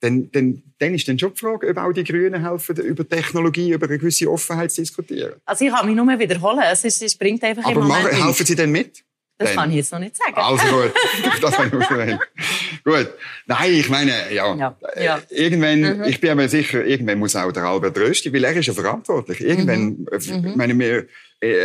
[0.00, 3.72] dann, dann, dann ist dann schon die Frage, ob auch die Grünen helfen, über Technologie,
[3.72, 5.34] über eine gewisse Offenheit zu diskutieren.
[5.44, 6.60] Also ich kann mich nur wiederholen.
[6.70, 9.04] Es, ist, es bringt einfach Aber im machen, helfen Sie denn mit?
[9.38, 9.56] Das dann.
[9.56, 10.34] kann ich jetzt noch nicht sagen.
[10.34, 10.66] Also
[11.22, 12.18] gut, das habe ich gut.
[12.84, 13.08] Gut.
[13.46, 14.54] Nein, ich meine, ja.
[14.56, 15.18] Ja, ja.
[15.30, 18.66] Äh, Irgendwann, ich bin mir sicher, irgendwann muss auch der Albert rösten, weil er ist
[18.66, 19.40] ja verantwortlich.
[19.40, 21.06] Irgendwann, äh, ich meine, wir,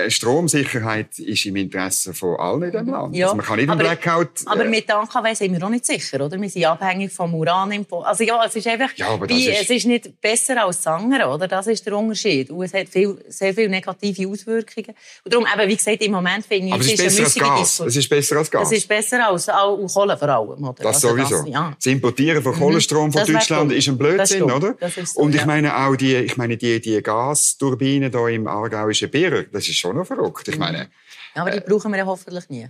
[0.09, 3.15] Stromsicherheit ist im Interesse von allen in diesem Land.
[3.15, 3.25] Ja.
[3.27, 4.29] Also man kann nicht einen Aber- Blackout...
[4.45, 6.39] Aber äh, mit der AKW sind wir auch nicht sicher, oder?
[6.39, 7.85] Wir sind abhängig vom Uran.
[8.03, 10.87] Also ja, es ist einfach, Ja, aber wie, ist- es ist nicht besser als das
[10.87, 11.47] andere, oder?
[11.47, 12.49] Das ist der Unterschied.
[12.51, 14.95] Und es hat viel, sehr viele negative Auswirkungen.
[15.23, 17.79] Und darum, eben, wie gesagt, im Moment finde ich, aber es ist besser als Gas.
[17.81, 18.71] Es ist besser als Gas.
[18.71, 20.73] Es ist besser als auch Kohle vor allem, oder?
[20.83, 21.37] Das Also sowieso.
[21.43, 21.73] Das, ja.
[21.75, 24.75] Das Importieren von Kohlenstrom von Das wär Deutschland ist ein Blödsinn, oder?
[25.03, 29.45] So, Und ich meine auch die, ich meine die, die Gasturbinen da im aargauischen Bier,
[29.63, 30.47] das ist schon noch verrückt.
[30.47, 30.89] Ich meine,
[31.35, 32.67] Ja, aber die brauchen wir ja hoffentlich nie.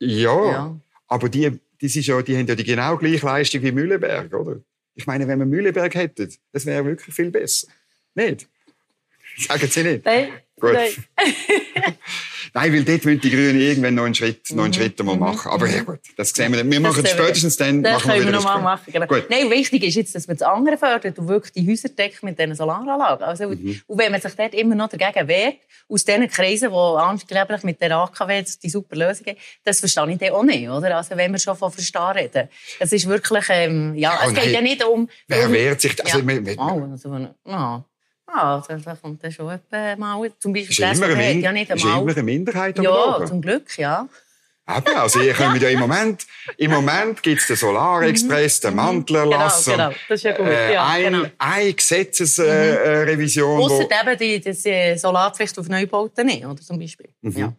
[0.00, 0.80] ja, Ja.
[1.08, 4.60] aber die, die, ist ja, die haben ja die genau gleiche Leistung wie Mühleberg, oder?
[4.94, 7.68] Ich meine, wenn wir Mühleberg hätten, das wäre wirklich viel besser.
[8.14, 8.48] Nicht?
[9.38, 10.04] Sagen Sie nicht?
[10.04, 10.28] Nein,
[10.60, 10.72] Gut.
[10.72, 10.92] nein.
[12.56, 15.50] Nein, weil dort wollen die Grünen irgendwann noch einen Schritt, noch einen Schritt einmal machen.
[15.50, 16.70] Aber ja gut, das sehen wir dann.
[16.70, 17.02] Wir machen Mhm.
[17.02, 18.92] Das spätestens dann, Das machen können wir wieder noch mal einen machen.
[18.92, 19.06] Genau.
[19.06, 19.24] Gut.
[19.28, 22.38] Nein, wichtig ist jetzt, dass man das andere fördert und wirklich die Häuser deckt mit
[22.38, 23.24] diesen Solaranlagen.
[23.24, 23.80] Also, Mhm.
[23.88, 25.56] Und wenn man sich dort immer noch dagegen wehrt,
[25.88, 30.18] aus diesen Kreisen, die angeblich mit der AKW die super Lösung haben, das verstehe ich
[30.18, 30.96] dann auch nicht, oder?
[30.96, 32.48] Also, wenn wir schon von Verstehen reden.
[32.78, 34.52] Es ist wirklich, ähm, ja, Ja, es geht nein.
[34.54, 35.08] ja nicht um...
[35.26, 36.02] Wer um wehrt sich?
[36.04, 36.26] Also, ja.
[36.28, 37.84] wir- wir- oh, also, ja.
[38.34, 39.60] Ja, also, da kommt dann schon mal...
[40.38, 43.40] Zum Beispiel Ist immer, eine Min ja nicht ist immer eine Minderheit am Ja, zum
[43.40, 44.08] Glück, ja.
[44.66, 49.66] Eben, also ihr könnt ja im Moment, im Moment gibt's den Solarexpress, den Mantelerlass.
[49.66, 49.72] Mhm.
[49.72, 49.98] Genau, genau.
[50.08, 50.46] Das ist ja gut.
[50.46, 51.28] Äh, Ja, ein, genau.
[51.36, 57.10] eine Gesetzesrevision, äh, Revision, Ausser eben die, die, Solarpflicht auf Neubauten nicht, oder zum Beispiel.
[57.20, 57.52] Ja.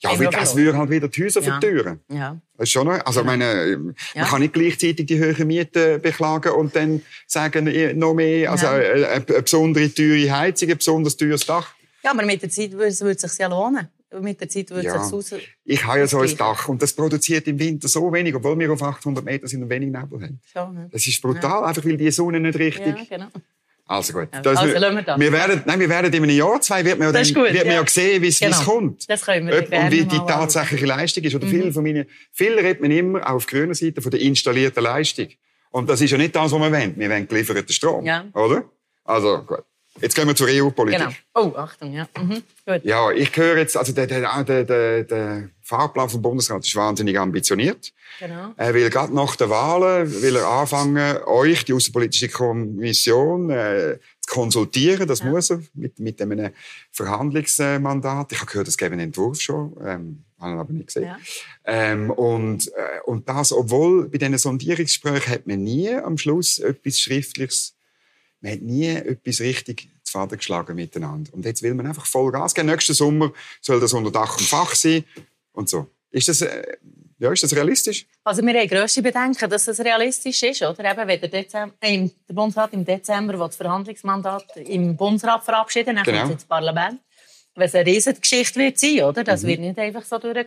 [0.00, 1.52] Ja, weil das würde halt wieder die Häuser Ja.
[1.60, 2.00] verteuern.
[2.10, 2.40] Ja.
[2.56, 4.24] Das ist schon noch, also ich meine, äh, man Ja.
[4.24, 8.78] kann nicht gleichzeitig die höheren Mieten beklagen und dann sagen, eh, noch mehr, also Ja.
[8.78, 11.74] äh, eine, eine besondere teure Heizung, ein besonders teures Dach.
[12.04, 13.88] ja, aber mit der Zeit würde es sich ja lohnen.
[14.20, 14.96] Mit der Zeit würde Ja.
[15.04, 15.48] es sich.
[15.64, 16.36] Ich habe ja so ein.
[16.36, 19.68] Dach und das produziert im Winter so wenig, obwohl wir auf 800 Meter sind und
[19.68, 20.40] wenig Nebel haben.
[20.50, 20.88] Schon, ne?
[20.92, 22.86] Das ist brutal, einfach weil die Sonne nicht richtig...
[22.86, 23.26] Ja, genau.
[23.88, 24.28] Also gut.
[24.34, 25.20] Ja, Das, also wir das.
[25.20, 27.64] wir werden, nein, wir werden in einem Jahr, zwei, wird man ja, dann, gut, wird
[27.66, 27.80] man ja.
[27.82, 28.60] ja sehen, wie es Genau.
[28.62, 29.08] kommt.
[29.08, 31.34] Das können wir Ob, und wie die tatsächliche Leistung ist.
[31.36, 35.28] Oder viel von meinen, viel redet man immer auf grüner Seite von der installierten Leistung.
[35.70, 36.94] Und das ist ja nicht das, was wir wollen.
[36.96, 38.04] Wir wollen gelieferten Strom.
[38.04, 38.24] Ja.
[38.34, 38.64] Oder?
[39.04, 39.62] Also, gut.
[40.00, 41.00] Jetzt gehen wir zur EU-Politik.
[41.00, 41.12] Genau.
[41.34, 42.08] Oh, Achtung, ja.
[42.18, 42.42] Mhm.
[42.66, 42.84] Gut.
[42.84, 47.92] Ja, ich höre jetzt, also der, der, der, der, Fahrplan vom Bundesrat ist wahnsinnig ambitioniert.
[48.20, 48.52] Genau.
[48.56, 54.32] Er will gerade nach den Wahlen will er anfangen, euch, die Außenpolitische Kommission, äh, zu
[54.32, 55.08] konsultieren.
[55.08, 56.50] Das muss er mit, mit einem
[56.92, 58.32] Verhandlungsmandat.
[58.32, 61.04] Ich habe gehört, es gäbe einen Entwurf schon, ähm, habe ihn aber nicht gesehen.
[61.04, 61.18] Ja.
[61.64, 67.00] Ähm, und, äh, und das, obwohl bei diesen Sondierungsgesprächen hat man nie am Schluss etwas
[67.00, 67.75] Schriftliches,
[68.46, 71.32] man hat nie etwas richtig zu Faden geschlagen miteinander.
[71.34, 72.68] Und jetzt will man einfach voll Gas geben.
[72.68, 75.04] Nächsten Sommer soll das unter Dach und Fach sein
[75.52, 75.86] und so.
[76.10, 76.76] Ist das, äh,
[77.18, 78.06] ja, ist das realistisch?
[78.24, 80.62] Also wir haben grösste Bedenken, dass es realistisch ist.
[80.62, 80.90] Oder?
[80.90, 86.04] Eben, wenn der, Dezember, äh, der Bundesrat im Dezember das Verhandlungsmandat im Bundesrat verabschieden dann
[86.04, 86.18] Genau.
[86.18, 87.00] kommt es ins Parlament.
[87.54, 89.24] Wenn es eine Riesengeschichte wird sein, oder?
[89.24, 89.46] das Mhm.
[89.48, 90.46] wird nicht einfach so durchgehen.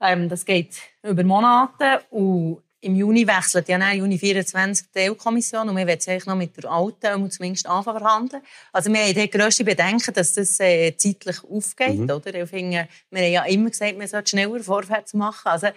[0.00, 5.68] Ähm, das geht über Monate und im Juni wechselt ja dann Juni 24 die EU-Kommission
[5.68, 8.42] und wir wollen eigentlich noch mit der alten um zumindest anfangen verhandeln.
[8.72, 11.98] Also wir haben die grösste Bedenken, dass das äh, zeitlich aufgeht.
[11.98, 12.10] Mhm.
[12.10, 12.34] Oder?
[12.34, 15.48] Ich finde, wir haben ja immer gesagt, man sollte schneller vorwärts machen.
[15.48, 15.68] Also,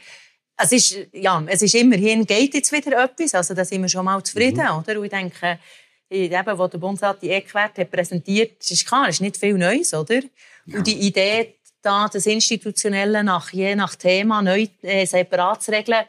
[0.62, 4.04] es ist, ja, es ist immerhin, geht jetzt wieder etwas, also da sind wir schon
[4.04, 4.80] mal zufrieden, Mhm.
[4.80, 5.00] oder?
[5.00, 5.58] Und ich denke,
[6.10, 10.20] eben, wo der Bundesrat die Eckwerte präsentiert, ist klar, ist nicht viel Neues, oder?
[10.68, 16.04] Und die Idee, da das Institutionelle nach, je nach Thema neu äh, separat zu regeln,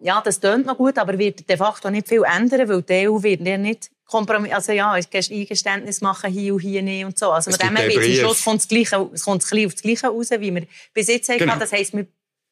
[0.00, 3.22] ja, das tönt noch gut, aber wird de facto nicht viel ändern, weil die EU
[3.22, 7.30] wird ja nicht Kompromiss, also ja, ein Eingeständnis machen, hier und hier nicht und so.
[7.30, 8.18] Also Es mit dem her wird am.
[8.18, 11.06] Schluss kommt es, gleiche, es kommt ein bisschen auf das Gleiche raus, wie wir bis
[11.06, 11.38] jetzt haben.
[11.38, 11.56] Genau.
[11.56, 12.06] Das heisst, wir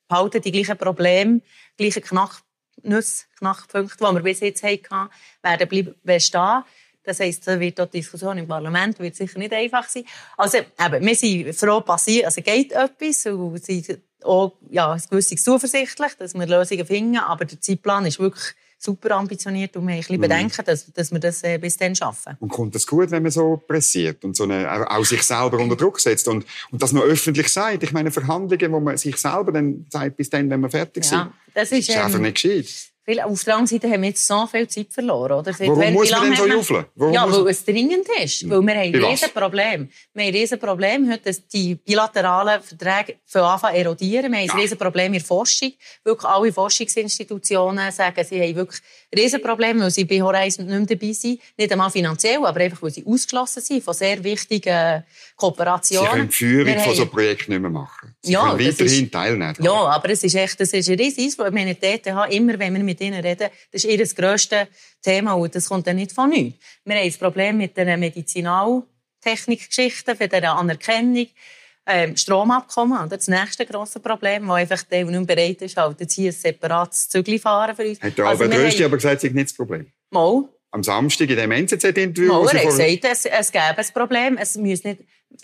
[0.07, 1.40] behalten die gleichen Probleme,
[1.79, 5.11] die gleichen Knacknüsse, Knackpunkte, die wir bis jetzt hatten,
[5.42, 6.62] werden bleiben bestehen.
[7.03, 10.05] Das heisst, da wird auch die Diskussion im Parlament wird sicher nicht einfach sein.
[10.37, 15.42] Also, eben, wir sind froh, passiert, also geht etwas und sind auch ja, ein gewisses
[15.42, 19.98] zuversichtlich, dass wir Lösungen finden, aber der Zeitplan ist wirklich super ambitioniert und wir haben
[19.98, 22.37] ein bisschen Bedenken, dass, dass wir das äh, bis dann schaffen.
[22.38, 25.59] Und kommt das gut, wenn man so pressiert und so eine, auch auch sich selber
[25.59, 27.83] unter Druck setzt und, und das noch öffentlich sagt?
[27.83, 31.18] Ich meine, Verhandlungen, wo man sich selber dann sagt, bis dann, wenn wir fertig sind.
[31.18, 32.66] Ja, das ist, Das ist einfach ähm, nicht gescheit.
[33.08, 35.32] Viel, auf der anderen Seite haben wir jetzt so viel Zeit verloren.
[35.38, 35.52] Oder?
[35.58, 36.84] Warum wenn- muss man denn so?
[36.94, 38.48] Warum ja, muss- weil es dringend ist.
[38.50, 39.88] Weil wir haben ein riesen Problem.
[40.12, 44.30] Wir haben ein riesen Problem heute, dass die bilateralen Verträge von Anfang an erodieren.
[44.30, 45.72] Wir haben ein riesen Problem in der Forschung.
[46.04, 50.76] Wirklich alle Forschungsinstitutionen sagen, sie haben wirklich ein riesen Problem, weil sie bei Horizon nicht
[50.90, 51.40] mehr dabei sind.
[51.56, 56.10] Nicht einmal finanziell, aber einfach, weil sie ausgeschlossen sind von sehr wichtigen Sie Kooperationen.
[56.10, 58.14] können die Führung Wir von so haben- Projekten nicht mehr machen.
[58.20, 59.54] Sie Ja, können weiterhin ist- teilnehmen.
[59.60, 61.66] ja, aber es ist echt, das ist ein riesiges Problem.
[61.68, 64.68] Die ETH, immer wenn wir mit mit ihnen rede, das ist ihr das grösste
[65.02, 66.58] Thema und das kommt dann nicht von nichts.
[66.84, 71.26] Wir haben das Problem mit den Medizinaltechnikgeschichten, für diese Anerkennung.
[71.90, 73.16] Ähm, Stromabkommen, oder?
[73.16, 77.08] das nächste grosse Problem, wo einfach der nicht bereit ist, halt jetzt hier ein separates
[77.08, 77.98] Zügel fahren für uns.
[78.02, 78.88] Hat der also Albert Rösti haben...
[78.88, 79.90] aber gesagt, es ist nicht das Problem?
[80.11, 80.44] Mal.
[80.70, 82.28] Am Samstag in dem NZZ-Interview?
[82.28, 84.37] Mal, er hat gesagt, es, es gäbe ein Problem.
[84.37, 85.00] Es muss nicht,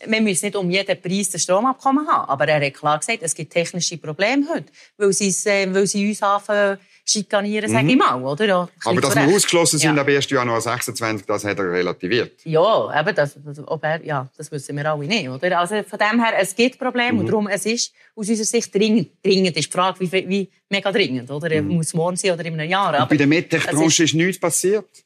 [0.07, 2.29] wir müssen nicht um jeden Preis das Stromabkommen haben.
[2.29, 4.67] Aber er hat klar gesagt, es gibt technische Probleme heute,
[4.97, 7.99] weil sie, äh, weil sie uns anfangen schikanieren, sage ich mhm.
[7.99, 8.23] mal.
[8.23, 8.47] Oder?
[8.47, 10.01] Ja, aber dass wir ausgeschlossen sind ja.
[10.01, 10.31] ab 1.
[10.31, 12.41] Januar 26, das hat er relativiert.
[12.45, 15.29] Ja, eben, das, ob er, ja, das wissen wir alle nicht.
[15.29, 15.59] Oder?
[15.59, 17.19] Also von dem her, es gibt Probleme mhm.
[17.21, 19.11] und darum, es ist aus unserer Sicht dringend.
[19.23, 21.31] Dringend ist die Frage, wie, wie mega dringend.
[21.31, 21.61] Oder?
[21.61, 21.77] Mhm.
[21.77, 22.95] Muss morgen sein oder in einem Jahr.
[22.95, 24.87] Aber bei der Medtech-Branche ist, ist nichts passiert.
[24.97, 25.03] Die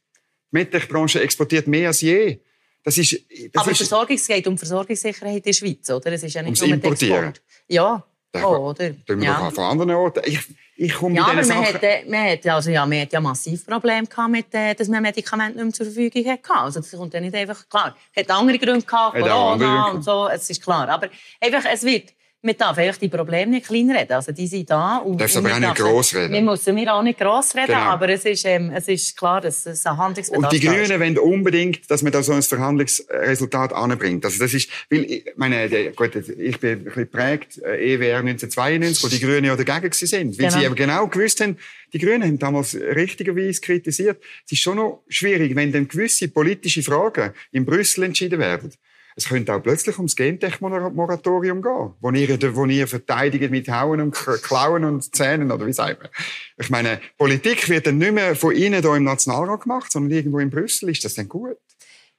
[0.53, 2.39] Medtech-Branche exportiert mehr als je.
[2.83, 6.13] Das ist, das aber ist, Versorgungs es geht um Versorgungssicherheit in der Schweiz, oder?
[6.13, 7.35] Es ist ja nicht nur Importieren.
[7.69, 8.05] Ja.
[8.35, 8.95] Oh, oder?
[9.07, 9.51] wir ja.
[9.51, 10.21] von anderen Orten.
[10.27, 10.41] Ich,
[10.77, 14.07] ich komme ja, aber man hat, man, hat, also ja, man hat ja massiv Probleme
[14.07, 16.55] gehabt mit, äh, dass man Medikamente nicht mehr zur Verfügung hatte.
[16.55, 17.97] Also das kommt ja nicht einfach klar.
[18.15, 20.89] Hat andere Gründe gehabt, Corona und so, es ist klar.
[20.89, 21.09] Aber
[21.41, 22.13] einfach, es wird
[22.49, 24.13] man darf einfach die Probleme nicht kleinreden.
[24.13, 24.99] Also die sind da.
[24.99, 26.33] Und, Darfst aber auch nicht gross reden.
[26.33, 27.81] Wir müssen wir auch nicht gross reden, genau.
[27.81, 30.55] aber es ist, ähm, es ist klar, dass es ein Handlungsbedarf ist.
[30.55, 34.25] Und die Grünen wollen unbedingt, dass man da so ein Verhandlungsresultat anbringt.
[34.25, 39.05] Also das ist, weil, ich meine, gut, ich bin ein bisschen geprägt, äh, EWR 1992,
[39.05, 40.39] wo die Grünen ja dagegen sind.
[40.39, 40.59] Weil genau.
[40.59, 41.59] sie eben genau gewusst haben,
[41.93, 44.23] die Grünen haben damals richtigerweise kritisiert.
[44.47, 48.73] Es ist schon noch schwierig, wenn dann gewisse politische Fragen in Brüssel entschieden werden
[49.19, 54.15] es könnte auch plötzlich ums Gentech-Moratorium gehen, wo ihr, wo ihr verteidigt mit Hauen und
[54.15, 56.11] Klauen und Zähnen, oder wie sagt man?
[56.57, 60.39] Ich meine, Politik wird dann nicht mehr von Ihnen hier im Nationalrat gemacht, sondern irgendwo
[60.39, 60.91] in Brüssel.
[60.91, 61.57] Ist das denn gut?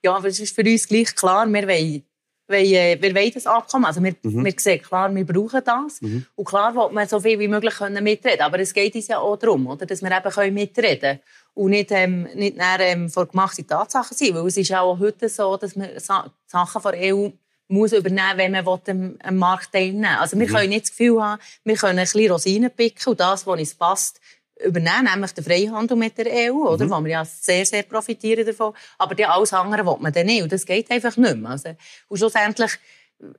[0.04, 2.04] Ja, aber es ist für uns gleich klar, wir wollen
[2.50, 3.86] wir, wir wollen das Abkommen.
[3.86, 4.44] Also wir, mhm.
[4.44, 6.02] wir sehen klar, wir brauchen das.
[6.02, 6.26] Mhm.
[6.36, 8.42] Und klar will man so viel wie möglich mitreden können.
[8.42, 11.20] Aber es geht uns ja auch darum, oder, dass wir eben mitreden können
[11.54, 14.36] und nicht, ähm, nicht näher, ähm, vor gemachte Tatsachen sind.
[14.36, 17.30] Weil es ist auch heute so, dass man Sachen von der EU
[17.68, 20.20] muss übernehmen, wenn man am, am Markt teilnehmen will.
[20.20, 20.52] Also wir mhm.
[20.52, 23.76] können nicht das Gefühl haben, wir können ein bisschen Rosinen picken und das, was uns
[23.76, 24.20] passt,
[24.60, 26.86] übernehmen, nämlich den Freihandel mit der EU, oder?
[26.86, 26.90] Mhm.
[26.90, 28.74] wo wir ja sehr, sehr profitieren davon.
[28.98, 30.44] Aber die alles andere will man dann nicht.
[30.44, 31.52] Und das geht einfach nicht mehr.
[31.52, 31.76] Also,
[32.08, 32.72] und schlussendlich,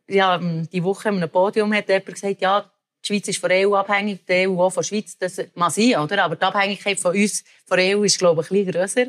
[0.09, 2.70] ja, die Woche an einem Podium hat jemand gesagt, ja,
[3.03, 5.17] die Schweiz ist von der EU abhängig, die EU auch von der Schweiz.
[5.19, 6.25] Das mag sein, oder?
[6.25, 9.07] Aber die Abhängigkeit von uns, von der EU, ist, glaube ich, ein bisschen grösser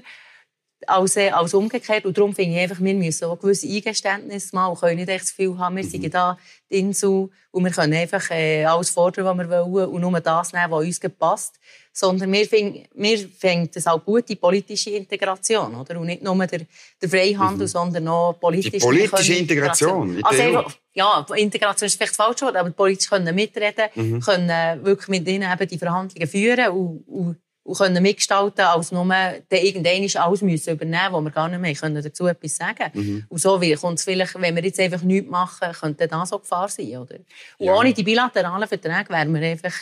[0.88, 2.06] als, äh, als umgekehrt.
[2.06, 5.24] Und darum finde ich einfach, wir müssen auch gewisse Eingeständnisse machen und können nicht echt
[5.24, 5.90] das Gefühl haben, wir mhm.
[5.90, 6.38] sind da
[6.70, 10.54] die Insel und wir können einfach äh, alles fordern, was wir wollen und nur das
[10.54, 11.60] nehmen, was uns passt.
[11.94, 16.00] Sondern wir finden, wir finden das auch gute politische Integration, oder?
[16.00, 16.62] Und nicht nur der,
[17.02, 17.72] der Freihandel, mhm.
[17.72, 20.16] sondern auch politische, die politische Integration.
[20.16, 20.24] Integration.
[20.24, 24.22] Also einfach, ja, Integration ist vielleicht falsch, aber politisch können mitreden, mhm.
[24.22, 29.06] können wirklich mit ihnen eben die Verhandlungen führen und, und und können mitgestalten, als nur
[29.50, 33.26] irgendwann alles müssen übernehmen wo wir gar nicht mehr können dazu etwas sagen mhm.
[33.30, 36.70] Und so kommt es vielleicht, wenn wir jetzt einfach nichts machen, könnte das so Gefahr
[36.70, 36.98] sein.
[36.98, 37.18] Oder?
[37.58, 37.76] Und ja.
[37.76, 39.74] ohne die bilateralen Verträge wären wir einfach,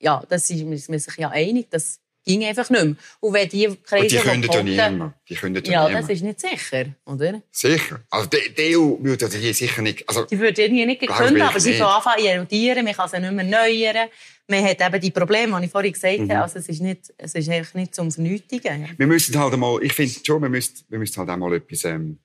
[0.00, 2.96] ja, das ist man sich ja einig, das ging einfach nicht mehr.
[3.20, 4.02] Und wenn die Kreise...
[4.02, 5.14] Und die können ja nicht immer.
[5.28, 7.42] Die können ja, ja das ist nicht sicher, oder?
[7.50, 8.00] Sicher.
[8.10, 10.08] Also die, die EU würde die sicher nicht...
[10.08, 13.32] Also, die würde irgendwie nicht gekündigt, aber sie kann anfangen erudieren, man kann sie nicht
[13.32, 14.08] mehr neuern.
[14.46, 16.30] Man hat eben die Probleme, die ich vorhin gesagt mhm.
[16.30, 16.42] habe.
[16.42, 18.88] Also es ist, nicht, es ist nicht zum Vernötigen.
[18.96, 21.84] Wir müssen halt einmal, ich finde schon, wir müssen, wir müssen halt einmal etwas...
[21.84, 22.18] Ähm,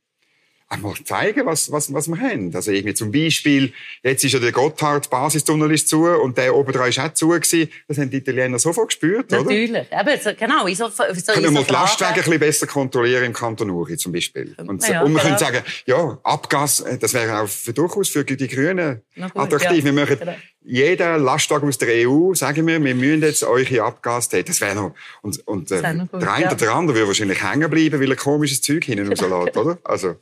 [0.73, 2.53] einmal zeigen, was, was, was wir haben.
[2.55, 6.89] Also irgendwie zum Beispiel, jetzt ist ja der Gotthard-Basistunnel ist zu und der oben dran
[6.89, 7.69] ist auch zu gewesen.
[7.87, 9.71] Das haben die Italiener sofort gespürt, Natürlich.
[9.71, 9.85] oder?
[9.91, 10.25] Natürlich.
[10.25, 10.67] Eben, genau.
[10.67, 13.97] In so, so, können wir mal die Lastwagen ein bisschen besser kontrollieren im Kanton Uri
[13.97, 14.55] zum Beispiel.
[14.57, 18.23] Und, ja, und wir können sagen, ja, Abgas, äh, das wäre auch für durchaus für
[18.23, 19.79] die Grünen gut, attraktiv.
[19.79, 19.85] Ja.
[19.85, 24.43] Wir machen genau jeder Lastwagen aus der EU, sagen wir, wir müssen jetzt eure Abgase
[24.43, 26.47] Das wäre noch, und, und äh, gut, der eine ja.
[26.47, 29.77] oder der andere würde wahrscheinlich hängen bleiben, weil er komisches Zeug hinten im Salat, oder?
[29.83, 30.15] Also.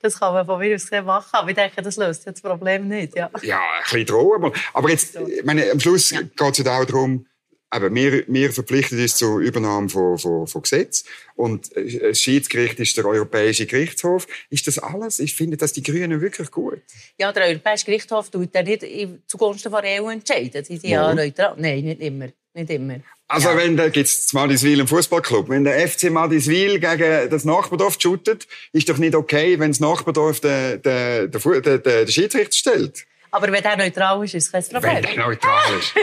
[0.00, 3.16] Das kann man von mir aus machen, aber ich denke, das löst das Problem nicht,
[3.16, 3.30] ja.
[3.42, 4.52] Ja, ein bisschen drohen.
[4.72, 6.22] Aber jetzt, ich meine, am Schluss ja.
[6.22, 7.26] geht es ja auch darum,
[7.72, 11.04] aber wir, wir verpflichten uns zur Übernahme von, von, von Gesetz.
[11.36, 14.26] Und äh, das Schiedsgericht ist der Europäische Gerichtshof.
[14.50, 15.20] Ist das alles?
[15.20, 16.82] Ich finde das die Grünen wirklich gut.
[17.18, 18.84] Ja, der Europäische Gerichtshof tut ja nicht
[19.26, 20.62] zugunsten von der EU entscheiden.
[20.62, 21.54] Sie sind ja neutral.
[21.56, 22.28] Nein, nicht immer.
[22.52, 22.96] Nicht immer.
[23.32, 23.56] Also ja.
[23.56, 28.90] wenn da gibt's Madiswil im Fußballclub, wenn der FC Madiswil gegen das Nachbardorf shootet, ist
[28.90, 33.06] doch nicht okay, wenn das Nachbardorf den, den, den, den, den Schiedsrichter stellt.
[33.30, 34.96] Aber wenn der neutral ist, ist es kein Problem.
[34.96, 35.94] Wenn der neutral ist.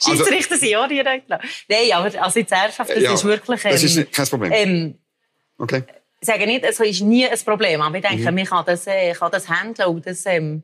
[0.06, 1.40] Schiedsrichter sind auch nicht neutral.
[1.68, 3.64] Nein, aber also der Herrschaft, das ja, ist wirklich...
[3.66, 4.52] Ähm, das ist ähm, kein Problem.
[4.54, 4.94] Ähm,
[5.58, 5.82] okay.
[6.18, 8.34] Ich sage nicht, es ist nie ein Problem, aber ich denke, mhm.
[8.34, 10.62] man kann das, äh, kann das handeln und das, ähm,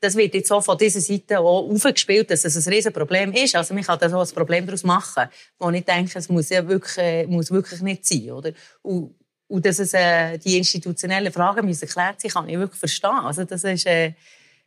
[0.00, 3.56] das wird jetzt auch von dieser Seite auch aufgespielt, dass es ein Riesenproblem ist.
[3.56, 5.24] Also man kann da so ein Problem daraus machen,
[5.58, 8.52] wo ich denke, es muss ja wirklich, äh, muss wirklich nicht sein, oder?
[8.82, 9.14] Und,
[9.48, 13.10] und dass es, äh, die institutionellen Fragen müssen geklärt sein, kann ich wirklich verstehen.
[13.10, 14.12] Also das ist, äh,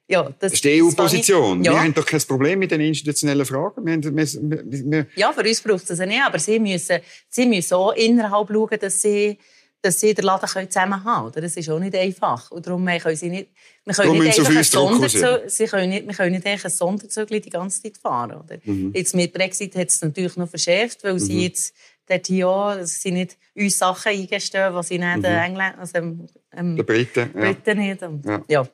[0.08, 1.64] ja, das, das ist die EU-Position.
[1.64, 1.72] Ja.
[1.72, 3.86] Wir haben doch kein Problem mit den institutionellen Fragen.
[3.86, 7.46] Wir haben, wir, wir, ja, für uns braucht es das nicht, aber sie müssen, sie
[7.46, 9.38] müssen auch innerhalb schauen, dass sie
[9.82, 11.44] dass sie den Laden zusammen haben können.
[11.44, 12.52] Das ist auch nicht einfach.
[12.52, 13.50] Und darum können sie nicht,
[13.86, 17.28] wir können nicht einfach ein Sonderzug, sie können nicht, wir können nicht einfach ein Sonderzug
[17.28, 18.42] die ganze Zeit fahren.
[18.44, 18.58] Oder?
[18.64, 18.92] Mhm.
[18.94, 21.20] Jetzt mit Brexit hat es natürlich noch verschärft, weil mhm.
[21.20, 21.76] sie jetzt
[22.08, 25.22] dort dass sie nicht uns Sachen eingestehen, was sie nicht mhm.
[25.22, 27.74] den Engländern, also ähm, ähm, Briten ja.
[27.74, 28.04] nicht.
[28.04, 28.44] Und, ja.
[28.48, 28.68] ja.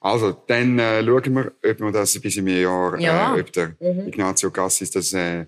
[0.00, 3.34] Also, dann äh, schauen wir, ob wir das bis im Jahr, ja.
[3.34, 4.08] äh, ob der mhm.
[4.08, 5.46] Ignazio Cassis das äh,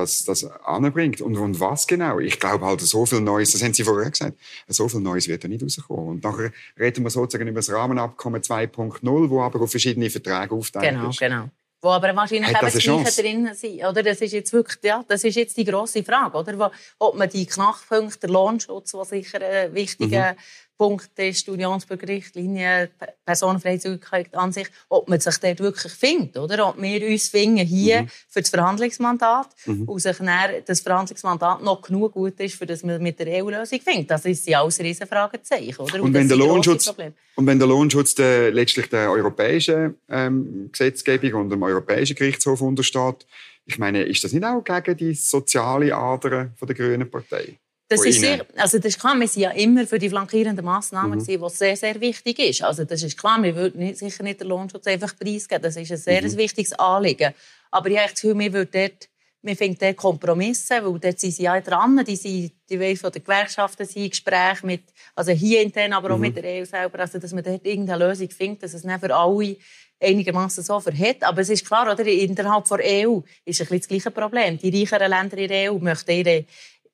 [0.00, 1.20] das, das anbringt.
[1.20, 2.18] Und, und was genau?
[2.18, 5.44] Ich glaube halt, so viel Neues, das haben Sie vorher gesagt, so viel Neues wird
[5.44, 6.08] da nicht rauskommen.
[6.08, 10.90] Und nachher reden wir sozusagen über das Rahmenabkommen 2.0, wo aber auf verschiedene Verträge aufteilt
[10.90, 11.18] genau, ist.
[11.18, 11.50] Genau, genau.
[11.80, 13.84] Wo aber wahrscheinlich eben das Gleiche drin sind.
[13.84, 14.02] Oder?
[14.02, 16.72] Das ist jetzt wirklich, ja, das ist jetzt die grosse Frage, oder?
[16.98, 20.38] Ob man die Knackpunkte, der Lohnschutz, was sicher ein wichtiger mhm.
[20.78, 22.90] Punkt ist, Unionsbürgerrichtlinie,
[23.26, 26.68] Personenfreizügigkeit an sich, ob man sich dort wirklich findet, oder?
[26.68, 28.08] Ob wir uns finden hier mhm.
[28.28, 29.82] für das Verhandlungsmandat mhm.
[29.88, 33.80] und sich dann das Verhandlungsmandat noch genug gut ist, für dass man mit der EU-Lösung
[33.80, 34.10] findet.
[34.10, 35.96] Das ist ja alles riesen Fragezeichen, oder?
[35.96, 36.94] Und, und wenn der Lohnschutz,
[37.34, 43.26] und wenn der Lohnschutz der, letztlich der europäischen ähm, Gesetzgebung und dem Europäischen Gerichtshof untersteht,
[43.66, 47.58] ich meine, ist das nicht auch gegen die soziale Ader der Grünen Partei?
[47.88, 51.18] Das ist, sehr, also das ist klar, wir sind ja immer für die flankierenden Massnahmen,
[51.18, 51.24] mhm.
[51.24, 52.62] die sehr, sehr wichtig ist.
[52.62, 55.62] Also das ist klar, wir würden nicht, sicher nicht den Lohnschutz einfach preisgeben.
[55.62, 56.36] Das ist ein sehr mhm.
[56.36, 57.32] wichtiges Anliegen.
[57.70, 59.08] Aber ich habe das Gefühl, wir würden dort,
[59.40, 62.04] wir finden dort Kompromisse, weil dort sind sie ja dran.
[62.04, 64.82] Die, sind, die wollen von den Gewerkschaften sind in Gespräch mit,
[65.14, 66.22] also hier intern, aber auch mhm.
[66.22, 69.14] mit der EU selber, also dass man dort irgendeine Lösung findet, dass es nicht für
[69.14, 69.56] alle
[70.00, 71.22] einigermaßen so verhält.
[71.24, 74.58] Aber es ist klar, oder, innerhalb der EU ist ein bisschen das gleiche Problem.
[74.58, 76.44] Die reicheren Länder in der EU möchten ihre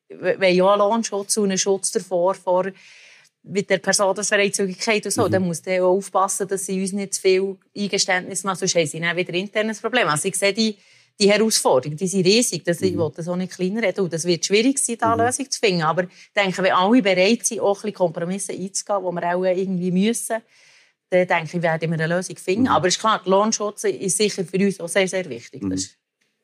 [0.08, 2.66] wenn ja Lohnschutz und einen Schutz davor vor
[3.44, 5.32] mit der Personenfreizügigkeit und so, mhm.
[5.32, 8.86] dann muss der auch aufpassen, dass sie uns nicht zu viel Eingeständnis machen, sonst haben
[8.86, 10.08] sie dann wieder ein internes Problem.
[10.08, 10.76] Also ich sehe die,
[11.20, 12.86] die Herausforderungen, die sind riesig, das, mhm.
[12.86, 15.26] ich will das auch nicht kleiner reden, das wird schwierig sein, da eine mhm.
[15.26, 19.04] Lösung zu finden, aber ich denke, wenn alle bereit sind, auch ein bisschen Kompromisse einzugehen,
[19.04, 20.36] die wir auch irgendwie müssen,
[21.10, 22.62] dann denke ich, werden wir eine Lösung finden.
[22.62, 22.68] Mhm.
[22.68, 25.62] Aber es ist klar, Lohnschutz ist sicher für uns auch sehr, sehr wichtig.
[25.62, 25.78] Mhm.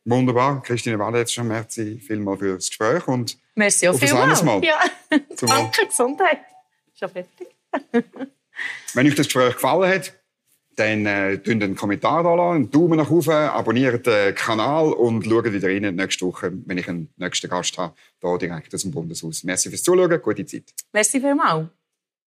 [0.04, 0.62] Wunderbar.
[0.62, 4.64] Christine schon merci vielmal für das Gespräch und merci auch auf ein anderes Mal.
[4.64, 4.80] Ja.
[5.40, 6.40] Danke, Gesundheit.
[6.98, 7.48] Schon fertig.
[8.94, 10.14] Wenn euch das Gespräch gefallen hat,
[10.76, 15.52] dann äh, einen Kommentar da lassen, einen Daumen nach oben, abonniert den Kanal und schaut
[15.52, 19.44] wieder rein nächste Woche, wenn ich einen nächsten Gast habe, hier direkt aus dem Bundeshaus.
[19.44, 20.72] Merci fürs Zuschauen, gute Zeit.
[20.92, 21.68] Merci vielmals.